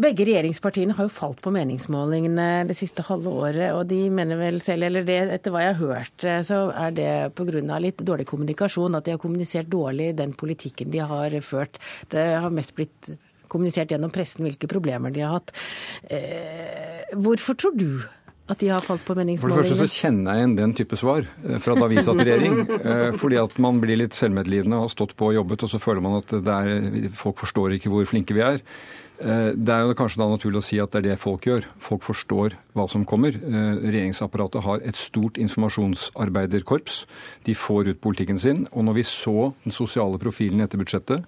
[0.01, 4.59] Begge regjeringspartiene har jo falt på meningsmålingene det siste halve året, og de mener vel
[4.63, 7.79] selv, eller det, etter hva jeg har hørt, så er det pga.
[7.79, 11.79] litt dårlig kommunikasjon, at de har kommunisert dårlig den politikken de har ført.
[12.11, 13.15] Det har mest blitt
[13.51, 15.55] kommunisert gjennom pressen hvilke problemer de har hatt.
[16.09, 18.03] Eh, hvorfor tror du
[18.45, 19.63] at de har falt på meningsmålingene?
[19.63, 22.21] For det første så kjenner jeg igjen den type svar eh, fra da vi satt
[22.21, 22.61] i regjering.
[22.85, 25.79] Eh, fordi at man blir litt selvmedlidende og har stått på og jobbet, og så
[25.81, 28.61] føler man at er, folk forstår ikke hvor flinke vi er.
[29.19, 31.67] Eh, det er jo kanskje da naturlig å si at det er det folk gjør.
[31.83, 33.35] Folk forstår hva som kommer.
[33.35, 37.05] Eh, regjeringsapparatet har et stort informasjonsarbeiderkorps.
[37.47, 38.65] De får ut politikken sin.
[38.73, 41.23] Og når vi så den sosiale profilen etter budsjettet,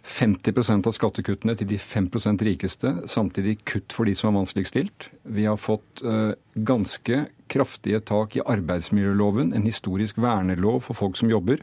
[0.00, 5.10] 50% av skattekuttene til de 5% rikeste, samtidig kutt for de som er vanskeligst stilt.
[5.28, 11.32] Vi har fått eh, ganske kraftige tak i arbeidsmiljøloven, en historisk vernelov for folk som
[11.32, 11.60] jobber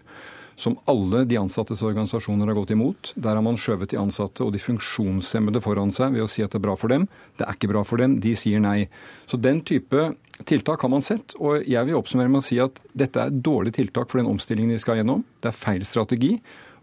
[0.58, 3.12] som alle de ansattes organisasjoner har gått imot.
[3.16, 6.51] Der har man skjøvet de ansatte og de funksjonshemmede foran seg ved å si at
[6.53, 7.05] det er bra for dem.
[7.38, 8.18] Det er ikke bra for dem.
[8.24, 8.88] De sier nei.
[9.30, 10.10] Så den type
[10.49, 11.38] tiltak har man sett.
[11.38, 14.74] Og jeg vil oppsummere med å si at dette er dårlig tiltak for den omstillingen
[14.74, 15.22] vi skal gjennom.
[15.43, 16.34] Det er feil strategi.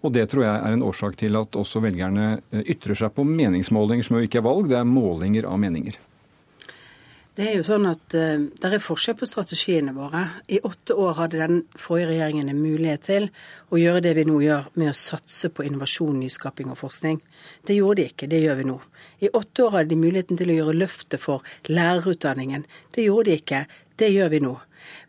[0.04, 3.24] Og det tror jeg er en årsak til at også velgerne eh, ytrer seg på
[3.26, 5.96] meningsmålinger som jo ikke er valg, det er målinger av meninger.
[7.34, 10.22] Det er jo sånn at uh, Det er forskjell på strategiene våre.
[10.46, 13.26] I åtte år hadde den forrige regjeringen en mulighet til
[13.74, 17.18] å gjøre det vi nå gjør, med å satse på innovasjon, nyskaping og forskning.
[17.66, 18.30] Det gjorde de ikke.
[18.30, 18.76] Det gjør vi nå.
[19.26, 22.68] I åtte år hadde de muligheten til å gjøre løftet for lærerutdanningen.
[22.94, 23.64] Det gjorde de ikke.
[23.98, 24.54] Det gjør vi nå.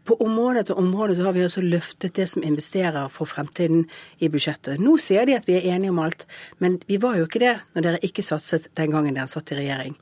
[0.06, 3.88] På område etter område så har vi også løftet det som investerer for fremtiden
[4.22, 4.78] i budsjettet.
[4.78, 6.28] Nå sier de at vi er enige om alt,
[6.62, 9.58] men vi var jo ikke det når dere ikke satset den gangen dere satt i
[9.58, 9.96] regjering.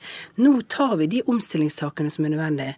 [0.43, 2.73] Nå tar vi de omstillingstakene som er nødvendige.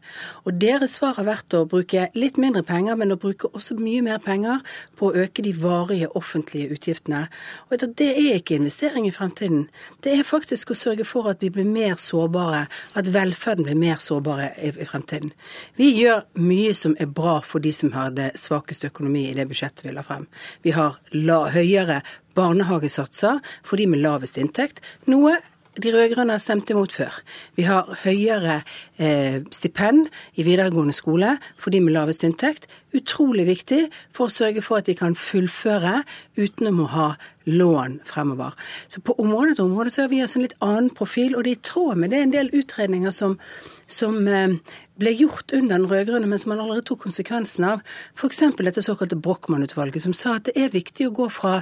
[0.45, 4.05] Og deres svar har vært å bruke litt mindre penger, men å bruke også mye
[4.05, 4.61] mer penger
[4.99, 7.23] på å øke de varige offentlige utgiftene.
[7.71, 9.65] Og det er ikke investering i fremtiden.
[10.05, 13.97] Det er faktisk å sørge for at vi blir mer sårbare, at velferden blir mer
[14.03, 15.33] sårbare i fremtiden.
[15.81, 19.47] Vi gjør mye som er bra for de som har det svakeste økonomi i det
[19.49, 20.27] budsjettet vi la frem.
[20.65, 22.01] Vi har la, høyere
[22.35, 25.37] barnehagesatser for de med lavest inntekt, noe
[25.81, 27.13] de rød-grønne har stemt imot før.
[27.55, 28.61] Vi har høyere
[28.97, 32.67] eh, stipend i videregående skole for de med lavest inntekt.
[32.95, 33.81] Utrolig viktig
[34.15, 36.03] for å sørge for at de kan fullføre
[36.39, 37.07] uten å ha
[37.45, 38.55] lån fremover.
[38.89, 41.55] Så på område etter område så har vi altså en litt annen profil, og det
[41.55, 43.39] er i tråd med det en del utredninger som
[43.85, 44.55] som eh,
[44.97, 47.83] ble gjort under den rød-grønne, men som man allerede tok konsekvensen av.
[48.17, 48.41] F.eks.
[48.57, 51.59] dette såkalte Brochmann-utvalget, som sa at det er viktig å gå fra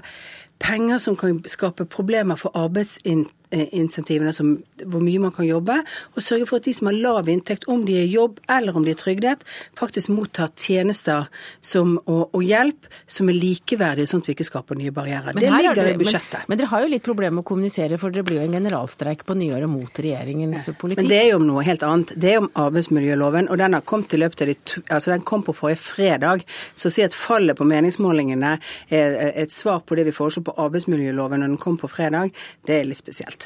[0.63, 5.79] penger som kan skape problemer for arbeidsinntekt insentivene, som, hvor mye man kan jobbe,
[6.13, 8.75] og sørge for at de som har lav inntekt, om de er i jobb eller
[8.77, 9.43] om de er trygdet,
[9.79, 11.29] faktisk mottar tjenester
[11.61, 15.31] som, og, og, hjelp som er likeverdige, sånn at vi ikke skaper nye barrierer.
[15.33, 16.43] Men det ligger i budsjettet.
[16.43, 18.57] Men, men, dere har jo litt problemer med å kommunisere, for det blir jo en
[18.57, 20.75] generalstreik på nyåret mot regjeringens ja.
[20.79, 21.03] politikk.
[21.03, 22.15] Men det er jo om noe helt annet.
[22.19, 24.57] Det er om arbeidsmiljøloven, og den har kommet i løpet av de
[24.89, 26.45] altså den kom på forrige fredag.
[26.75, 28.55] Så å si at fallet på meningsmålingene
[28.93, 32.33] er et svar på det vi foreslo på arbeidsmiljøloven når den kom på fredag,
[32.67, 33.42] det er litt spesielt.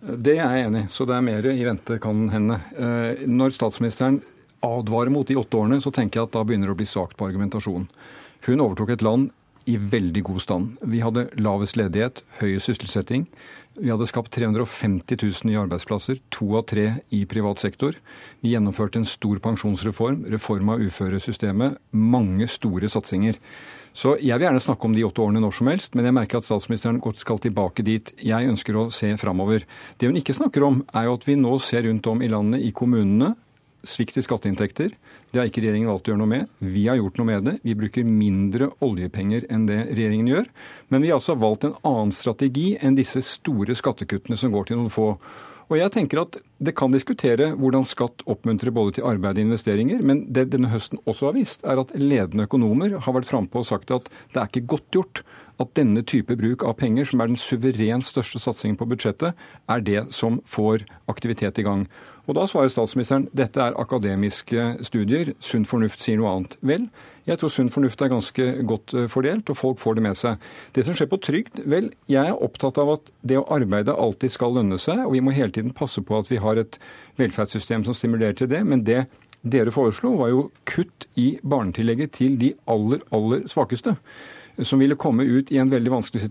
[0.00, 2.58] Det er jeg enig i, så det er mer i vente, kan hende.
[2.76, 4.20] Eh, når statsministeren
[4.66, 7.16] advarer mot de åtte årene, så tenker jeg at da begynner det å bli svakt
[7.16, 7.88] på argumentasjonen.
[8.46, 9.30] Hun overtok et land
[9.66, 10.74] i veldig god stand.
[10.86, 13.26] Vi hadde lavest ledighet, høy sysselsetting.
[13.76, 17.98] Vi hadde skapt 350 000 nye arbeidsplasser, to av tre i privat sektor.
[18.40, 23.36] Vi gjennomførte en stor pensjonsreform, reform av uføresystemet, mange store satsinger.
[23.96, 26.40] Så jeg vil gjerne snakke om de åtte årene når som helst, men jeg merker
[26.40, 28.12] at statsministeren godt skal tilbake dit.
[28.20, 29.64] Jeg ønsker å se framover.
[29.96, 32.64] Det hun ikke snakker om, er jo at vi nå ser rundt om i landet,
[32.64, 33.34] i kommunene,
[33.88, 34.92] svikt i skatteinntekter.
[35.32, 36.52] Det har ikke regjeringen valgt å gjøre noe med.
[36.60, 37.56] Vi har gjort noe med det.
[37.66, 40.48] Vi bruker mindre oljepenger enn det regjeringen gjør.
[40.92, 44.80] Men vi har altså valgt en annen strategi enn disse store skattekuttene som går til
[44.80, 45.12] noen få.
[45.66, 49.98] Og jeg tenker at det kan diskutere hvordan skatt oppmuntrer både til arbeid og investeringer,
[49.98, 53.66] men det denne høsten også har vist, er at ledende økonomer har vært frampå og
[53.66, 55.24] sagt at det er ikke godt gjort
[55.62, 59.34] at denne type bruk av penger, som er den suverent største satsingen på budsjettet,
[59.66, 61.86] er det som får aktivitet i gang.
[62.26, 66.56] Og Da svarer statsministeren dette er akademiske studier, sunn fornuft sier noe annet.
[66.60, 66.88] Vel,
[67.26, 70.42] jeg tror sunn fornuft er ganske godt eh, fordelt, og folk får det med seg.
[70.74, 74.34] Det som skjer på trygd, vel, jeg er opptatt av at det å arbeide alltid
[74.34, 76.80] skal lønne seg, og vi må hele tiden passe på at vi har et
[77.18, 78.64] velferdssystem som stimulerer til det.
[78.66, 79.04] Men det
[79.46, 83.94] dere foreslo, var jo kutt i barnetillegget til de aller, aller svakeste.
[84.62, 86.30] Som ville komme ut i en veldig vanskelig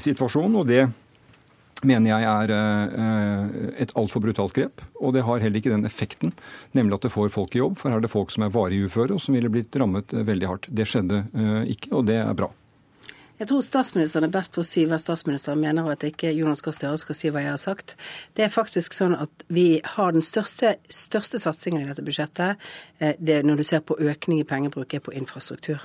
[0.00, 0.86] situasjon, og det
[1.86, 4.82] mener jeg er eh, et altfor brutalt grep.
[5.00, 6.34] Og det har heller ikke den effekten,
[6.76, 7.78] nemlig at det får folk i jobb.
[7.80, 10.26] For her er det folk som er varig uføre, og som ville blitt rammet eh,
[10.26, 10.70] veldig hardt.
[10.70, 12.50] Det skjedde eh, ikke, og det er bra.
[13.40, 16.60] Jeg tror statsministeren er best på å si hva statsministeren mener, og at ikke Jonas
[16.60, 17.94] Gahr Støre skal si hva jeg har sagt.
[18.36, 22.60] Det er faktisk sånn at vi har den største, største satsingen i dette budsjettet
[23.00, 25.80] eh, det når du ser på økning i pengebruk, er på infrastruktur.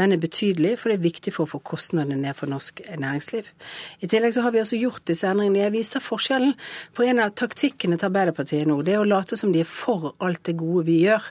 [0.00, 3.52] Den er betydelig, for det er viktig for å få kostnadene ned for norsk næringsliv.
[4.00, 5.66] I tillegg så har vi også gjort disse endringene.
[5.66, 6.56] Jeg viser forskjellen.
[6.96, 10.14] For en av taktikkene til Arbeiderpartiet nå, det er å late som de er for
[10.24, 11.28] alt det gode vi gjør.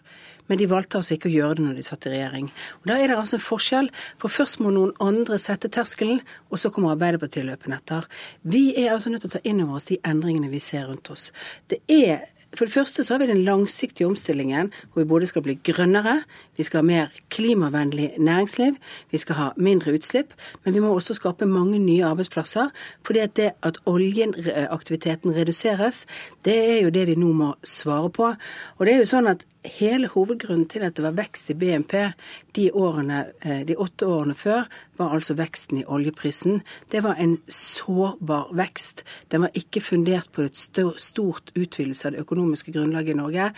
[0.48, 2.50] Men de valgte altså ikke å gjøre det når de satt i regjering.
[2.82, 3.90] Og Da er det altså en forskjell.
[4.22, 6.22] For først må noen andre sette terskelen,
[6.52, 8.08] og så kommer Arbeiderpartiet løpende etter.
[8.44, 11.10] Vi er altså nødt til å ta inn over oss de endringene vi ser rundt
[11.14, 11.32] oss.
[11.72, 12.26] Det er
[12.58, 16.22] for det første så har vi den langsiktige omstillingen hvor vi både skal bli grønnere,
[16.58, 18.76] vi skal ha mer klimavennlig næringsliv,
[19.12, 20.34] vi skal ha mindre utslipp,
[20.66, 22.70] men vi må også skape mange nye arbeidsplasser.
[23.06, 26.06] fordi at det at oljeaktiviteten reduseres,
[26.46, 28.36] det er jo det vi nå må svare på.
[28.78, 31.94] Og det er jo sånn at hele hovedgrunnen til at det var vekst i BNP
[32.56, 34.68] de, årene, eh, de åtte årene før,
[35.00, 36.62] var altså veksten i oljeprisen.
[36.92, 39.04] Det var en sårbar vekst.
[39.34, 43.50] Den var ikke fundert på et stort utvidelse av det økonomiske grunnlaget i Norge.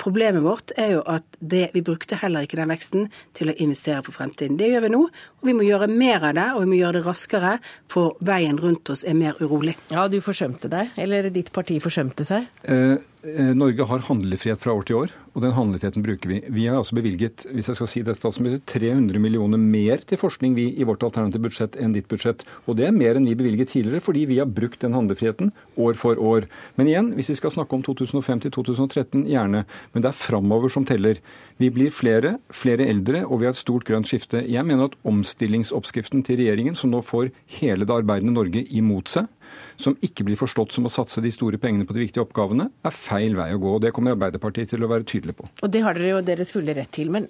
[0.00, 4.02] Problemet vårt er jo at det, vi brukte heller ikke den veksten til å investere
[4.06, 4.58] for fremtiden.
[4.58, 7.00] Det gjør vi nå, og vi må gjøre mer av det, og vi må gjøre
[7.00, 7.56] det raskere,
[7.90, 9.76] for veien rundt oss er mer urolig.
[9.94, 12.50] Ja, du forsømte deg, eller ditt parti forsømte seg?
[12.68, 13.10] Eh
[13.56, 16.36] Norge har handlefrihet fra år til år og den handlefriheten bruker vi.
[16.54, 20.68] Vi har altså bevilget hvis jeg skal si det, 300 millioner mer til forskning vi
[20.78, 22.44] i vårt alternative budsjett enn ditt budsjett.
[22.70, 25.98] Og det er mer enn vi bevilget tidligere, fordi vi har brukt den handlefriheten år
[25.98, 26.46] for år.
[26.78, 29.64] Men igjen, hvis vi skal snakke om 2005 til 2013, gjerne.
[29.92, 31.18] Men det er framover som teller.
[31.58, 34.44] Vi blir flere, flere eldre, og vi har et stort grønt skifte.
[34.46, 39.26] Jeg mener at omstillingsoppskriften til regjeringen, som nå får hele det arbeidende Norge imot seg,
[39.80, 42.94] som ikke blir forstått som å satse de store pengene på de viktige oppgavene, er
[42.94, 43.76] feil vei å gå.
[43.76, 45.48] og Det kommer Arbeiderpartiet til å være tydelig på.
[45.62, 47.10] Og Det har dere jo deres fulle rett til.
[47.10, 47.28] men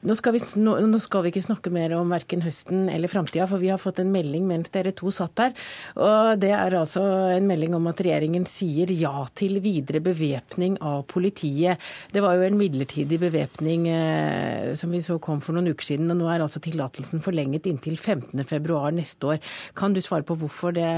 [0.00, 3.44] nå skal, vi, nå, nå skal, vi, ikke snakke mer om verken høsten eller framtida,
[3.50, 5.52] for vi har fått en melding mens dere to satt der.
[6.00, 7.02] Og det er altså
[7.34, 11.76] en melding om at regjeringen sier ja til videre bevæpning av politiet.
[12.14, 16.08] Det var jo en midlertidig bevæpning eh, som vi så kom for noen uker siden,
[16.14, 19.52] og nå er altså tillatelsen forlenget inntil 15.2 neste år.
[19.76, 20.88] Kan du svare på hvorfor det,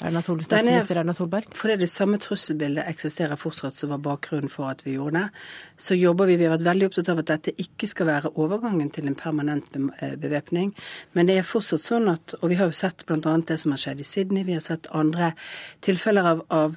[0.00, 1.52] Erna Sol, statsminister Erna Solberg?
[1.60, 5.44] Fordi det samme trusselbildet eksisterer fortsatt, som var bakgrunnen for at vi gjorde det.
[5.76, 8.90] Så jobber vi, vi har vært veldig opptatt av at dette ikke skal være overgangen
[8.94, 10.72] til en permanent eh, bevæpning.
[11.12, 13.36] Men det er fortsatt sånn at Og vi har jo sett bl.a.
[13.46, 14.44] det som har skjedd i Sydney.
[14.44, 15.32] Vi har sett andre
[15.80, 16.76] tilfeller av, av,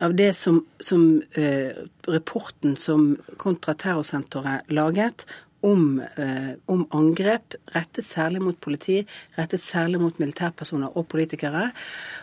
[0.00, 1.72] av det som, som eh,
[2.08, 5.26] rapporten som kontraterrorsenteret laget,
[5.66, 9.00] om, eh, om, angrep rettet særlig mot politi,
[9.38, 11.70] rettet særlig mot militærpersoner og politikere.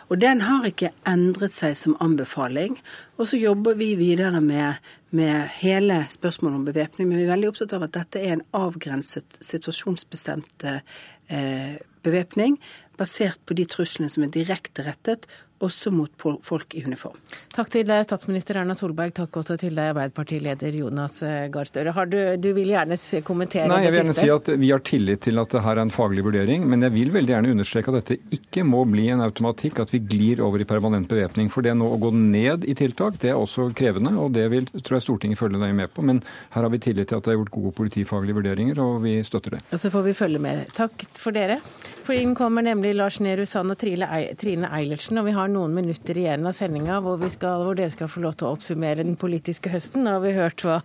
[0.08, 2.78] Og den har ikke endret seg som anbefaling.
[3.18, 4.74] Og så jobber vi videre med,
[5.10, 7.08] med hele spørsmålet om bevæpning.
[7.08, 12.58] Men vi er veldig opptatt av at dette er en avgrenset, situasjonsbestemt eh, bevæpning,
[12.98, 15.28] basert på de truslene som er direkte rettet
[15.64, 17.16] også mot folk i uniform.
[17.54, 19.14] Takk til deg, statsminister Erna Solberg.
[19.16, 21.94] Takk også til deg, Arbeiderpartileder Jonas eh, Gahr Støre.
[22.08, 23.88] Du, du, vil gjerne kommentere Nei, det siste?
[23.88, 26.24] Jeg vil gjerne si at Vi har tillit til at det her er en faglig
[26.26, 29.94] vurdering, men jeg vil veldig gjerne understreke at dette ikke må bli en automatikk at
[29.94, 31.50] vi glir over i permanent bevæpning.
[31.52, 34.68] For det nå å gå ned i tiltak, det er også krevende, og det vil
[34.78, 36.06] tror jeg Stortinget følge nøye med på.
[36.06, 36.22] Men
[36.54, 39.58] her har vi tillit til at det er gjort gode politifaglige vurderinger, og vi støtter
[39.58, 39.64] det.
[39.72, 40.66] Og så får vi følge med.
[40.76, 41.60] Takk for dere.
[42.08, 46.16] For inn kommer nemlig Lars Nehru Sand og Trine Eilertsen, og vi har noen minutter
[46.16, 50.06] igjen av sendinga hvor, hvor, dere skal få lov til å oppsummere den politiske høsten.
[50.06, 50.78] Nå har vi hørt hva,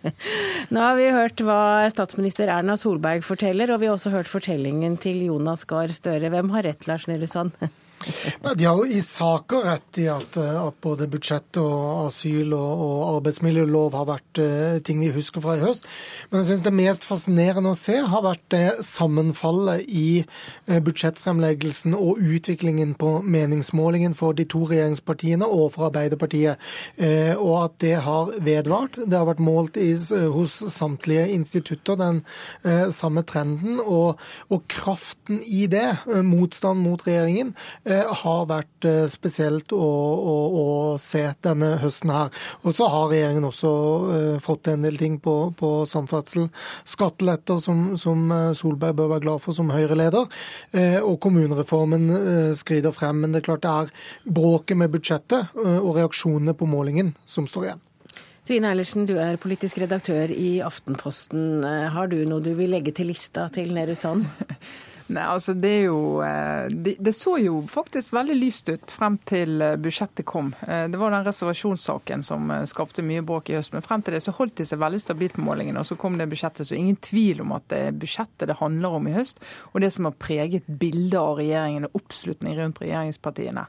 [0.76, 1.62] har vi hørt hva
[1.96, 6.28] statsminister Erna Solberg forteller, og vi har også hørt fortellingen til Jonas Gahr Støre.
[6.34, 7.56] Hvem har rett, Lars Nehru Sand?
[8.56, 13.02] De har jo i saker rett i at, at både budsjett og asyl og, og,
[13.18, 15.88] arbeidsmiljølov har vært uh, ting vi husker fra i høst.
[16.30, 21.96] Men jeg synes det mest fascinerende å se har vært det sammenfallet i uh, budsjettfremleggelsen
[21.98, 26.60] og utviklingen på meningsmålingen for de to regjeringspartiene og for Arbeiderpartiet.
[27.40, 28.96] Og at det har vedvart.
[28.98, 29.92] Det har vært målt i,
[30.34, 32.22] hos samtlige institutter, den
[32.94, 33.80] samme trenden.
[33.82, 34.20] Og,
[34.54, 35.86] og kraften i det,
[36.26, 37.54] motstand mot regjeringen,
[37.93, 40.66] Eh, har vært eh, spesielt å, å, å,
[41.02, 42.32] se denne høsten her.
[42.64, 43.72] Og så har regjeringen også
[44.18, 46.50] eh, fått en del ting på, på samferdsel.
[46.90, 48.26] Skatteletter som, som,
[48.58, 50.30] Solberg bør være glad for som Høyre-leder.
[51.04, 52.08] Og kommunereformen
[52.58, 53.24] skrider frem.
[53.24, 53.92] Men det er klart det er
[54.38, 57.84] bråket med budsjettet og reaksjonene på målingen som står igjen.
[58.48, 61.64] Trine Eilertsen, du er politisk redaktør i Aftenposten.
[61.64, 64.28] Har du noe du vil legge til lista til Nehru Sand?
[65.12, 69.18] Nei, altså det, er jo, eh, det, det, så jo faktisk veldig lyst ut frem
[69.28, 70.54] til eh, budsjettet kom.
[70.64, 73.74] Eh, det var den reservasjonssaken som skapte mye bråk i høst.
[73.76, 75.82] Men frem til det så holdt de seg veldig stabilt på målingene.
[75.82, 76.70] Og så kom det budsjettet.
[76.70, 79.44] Så ingen tvil om at det er budsjettet det handler om i høst.
[79.74, 83.68] Og det som har preget bildet av regjeringen og oppslutning rundt regjeringspartiene.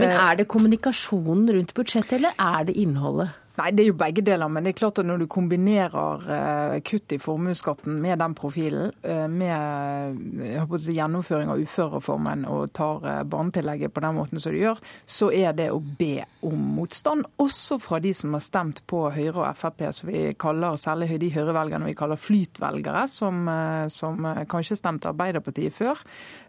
[0.00, 3.36] Men er det kommunikasjonen rundt budsjettet, eller er det innholdet?
[3.60, 4.48] Nei, Det er jo begge deler.
[4.48, 8.92] Men det er klart at når du kombinerer uh, kutt i formuesskatten med den profilen,
[9.04, 14.80] uh, med si, gjennomføring av uførereformen og tar barnetillegget på den måten som du gjør,
[15.04, 17.26] så er det å be om motstand.
[17.42, 21.32] Også fra de som har stemt på Høyre og Frp, som vi kaller særlig de
[21.34, 23.44] Høyre-velgerne vi kaller flytvelgere, som,
[23.92, 26.00] som kanskje stemte Arbeiderpartiet før.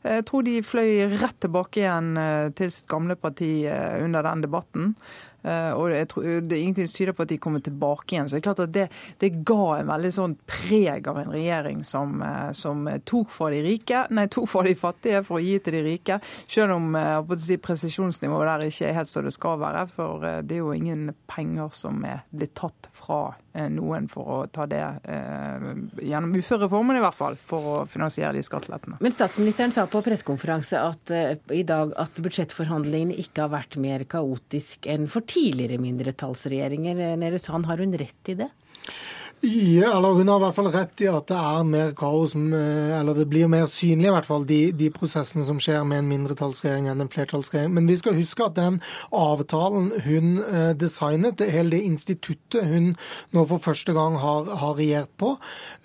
[0.05, 2.13] Jeg tror de fløy rett tilbake igjen
[2.57, 4.95] til sitt gamle parti under den debatten.
[5.43, 8.29] Eh, og jeg tror, det er ingenting som tyder på at de kommer tilbake igjen.
[8.29, 8.87] Så det er klart at det,
[9.23, 13.61] det ga en veldig sånn preg av en regjering som, eh, som, tok fra de
[13.65, 16.19] rike, nei, tok fra de fattige for å gi til de rike.
[16.45, 19.85] Selv om eh, si, presisjonsnivået der ikke er helt så det skal være.
[19.91, 23.23] For det er jo ingen penger som er blitt tatt fra
[23.71, 24.81] noen for å ta det
[26.01, 28.99] gjennom uførereformen, i hvert fall, for å finansiere de skattelettene.
[29.03, 31.13] Men statsministeren sa på pressekonferanse at,
[31.53, 37.03] i dag at budsjettforhandlingene ikke har vært mer kaotisk enn for tidligere mindretallsregjeringer.
[37.21, 38.51] Nerussan, har hun rett i det?
[39.43, 42.91] Ja, eller Hun har i hvert fall rett i at det er mer kaos, eh,
[42.93, 46.11] eller det blir mer synlig i hvert fall, de, de prosessene som skjer med en
[46.11, 47.73] mindretallsregjering enn en flertallsregjering.
[47.73, 48.77] Men vi skal huske at den
[49.09, 52.91] avtalen hun eh, designet, det hele det instituttet hun
[53.33, 55.31] nå for første gang har, har regjert på,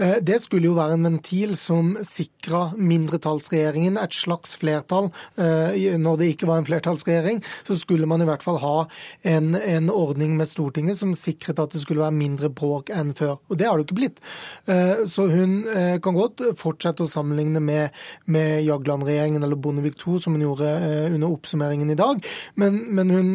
[0.04, 5.08] eh, det skulle jo være en ventil som sikra mindretallsregjeringen et slags flertall.
[5.36, 8.76] Når det ikke var en flertallsregjering, så skulle man i hvert fall ha
[9.24, 13.38] en, en ordning med Stortinget som sikret at det skulle være mindre bråk enn før.
[13.46, 14.20] Og det har det ikke blitt.
[14.66, 17.94] Eh, så hun eh, kan godt fortsette å sammenligne med,
[18.32, 22.22] med Jagland-regjeringen eller Bondevik II, som hun gjorde eh, under oppsummeringen i dag.
[22.58, 23.32] Men, men hun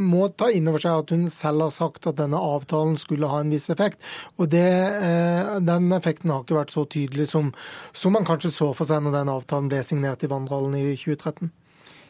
[0.00, 3.40] må ta inn over seg at hun selv har sagt at denne avtalen skulle ha
[3.42, 3.98] en viss effekt.
[4.38, 4.66] Og det,
[5.66, 7.50] den effekten har ikke vært så tydelig som,
[7.96, 11.50] som man kanskje så for seg når den avtalen ble signert i Vandrehallen i 2013.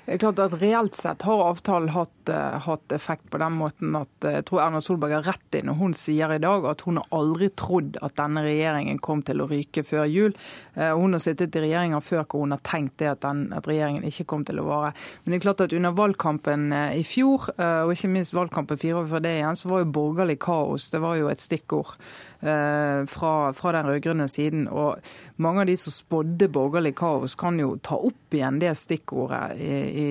[0.07, 3.94] Det er klart at Reelt sett har avtalen hatt, uh, hatt, effekt på den måten
[3.98, 6.82] at uh, jeg tror Erna Solberg har rett i når hun sier i dag at
[6.86, 10.34] hun har aldri trodd at denne regjeringen kom til å ryke før jul.
[10.74, 13.68] Uh, hun har sittet i regjeringer før hvor hun har tenkt det at, den, at,
[13.70, 14.94] regjeringen ikke kom til å vare.
[15.22, 19.09] Men det er klart at under valgkampen i fjor, og ikke minst valgkampen fire år
[19.11, 21.94] før det igjen, så var jo borgerlig kaos det var jo et stikkord.
[22.41, 24.64] Eh, fra, fra den rød-grønne siden.
[24.72, 24.97] Og
[25.36, 29.74] mange av de som spådde borgerlig kaos, kan jo ta opp igjen det stikkordet i,
[29.74, 30.07] i,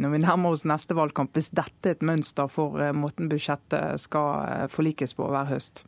[0.00, 4.02] når vi nærmer oss neste valgkamp, hvis dette er et mønster for eh, måten budsjettet
[4.02, 5.86] skal eh, forlikes på hver høst.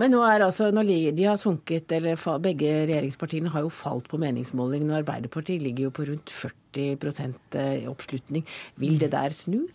[0.00, 4.20] Men nå er altså, når de har sunket, eller Begge regjeringspartiene har jo falt på
[4.22, 5.00] meningsmålingene.
[5.02, 8.46] Arbeiderpartiet ligger jo på rundt 40 i oppslutning.
[8.80, 9.66] Vil det der snu?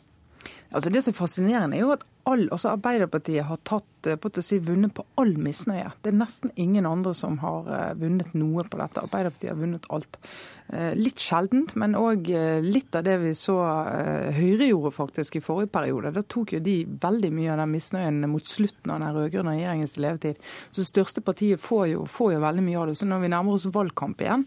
[0.72, 4.30] Altså Det som er fascinerende, er jo at all, altså Arbeiderpartiet har tatt, eh, på
[4.30, 5.92] å si, vunnet på all misnøye.
[6.04, 9.04] Det er nesten ingen andre som har eh, vunnet noe på dette.
[9.04, 10.20] Arbeiderpartiet har vunnet alt.
[10.70, 12.30] Eh, litt sjeldent, men òg
[12.66, 13.58] litt av det vi så
[14.36, 16.14] Høyre gjorde faktisk i forrige periode.
[16.16, 19.98] Da tok jo de veldig mye av den misnøyen mot slutten av den rød-grønne regjeringens
[20.02, 20.44] levetid.
[20.70, 23.00] Så det største partiet får jo, får jo veldig mye av det.
[23.00, 24.46] Så når vi nærmer oss valgkamp igjen,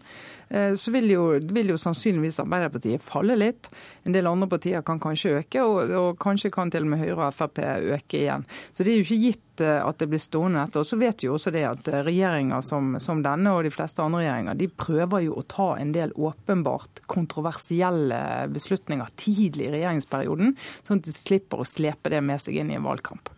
[0.53, 1.21] så vil jo,
[1.55, 3.71] vil jo, sannsynligvis Arbeiderpartiet falle litt.
[4.05, 7.29] En del andre partier kan kanskje øke, og, og kanskje kan til og med Høyre
[7.31, 8.45] og Frp øke igjen.
[8.71, 10.83] Så det er jo ikke gitt eh, at det blir stående etter.
[10.83, 13.73] Og så vet vi jo også det at eh, regjeringer som, som, denne og de
[13.73, 18.19] fleste andre regjeringer, de prøver jo å ta en del åpenbart kontroversielle
[18.53, 22.79] beslutninger tidlig i regjeringsperioden, sånn at de slipper å slepe det med seg inn i
[22.79, 23.31] en valgkamp.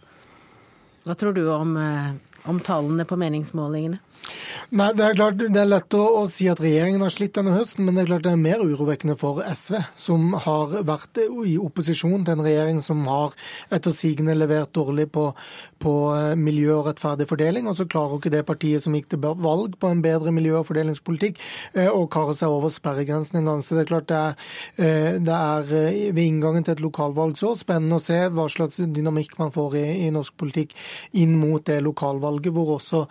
[1.05, 2.13] Hva tror du om, eh,
[2.49, 4.01] om tallene på meningsmålingene?
[4.73, 7.53] Nei, Det er klart det er lett å, å, si at regjeringen har slitt denne
[7.53, 11.53] høsten, men det er klart det er mer urovekkende for SV, som har vært i
[11.61, 13.35] opposisjon til en regjering som har
[13.75, 15.27] etter sigende levert dårlig på,
[15.81, 17.69] på eh, miljø og rettferdig fordeling.
[17.69, 20.65] Og så klarer ikke det partiet som gikk til valg på en bedre miljø- og
[20.71, 21.37] fordelingspolitikk,
[21.77, 23.61] eh, å kare seg over sperregrensen en gang.
[23.61, 24.49] Så det er klart det er,
[24.81, 29.37] eh, det er ved inngangen til et lokalvalg så spennende å se hva slags dynamikk
[29.37, 30.73] man får i, i norsk politikk
[31.21, 33.05] inn mot det lokalvalget, hvor også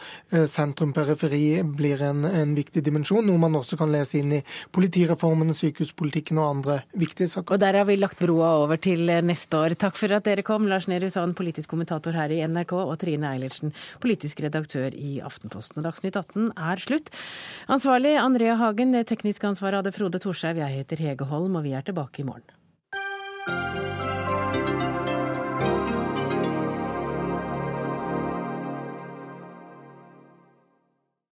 [1.05, 4.41] sentrum-periferi blir en, en, viktig dimensjon, noe man også kan lese inn i
[4.73, 7.55] politireformen, sykehuspolitikken og andre viktige saker.
[7.55, 9.77] Og Der har vi lagt broa over til neste år.
[9.77, 13.35] Takk for at dere kom, Lars Nehru Sand, politisk kommentator her i NRK, og Trine
[13.35, 15.81] Eilertsen, politisk redaktør i Aftenposten.
[15.81, 17.11] Og Dagsnytt 18 er slutt.
[17.69, 20.61] Ansvarlig Andrea Hagen, det tekniske ansvaret hadde Frode Thorshaug.
[20.63, 23.84] Jeg heter Hege Holm, og vi er tilbake i morgen.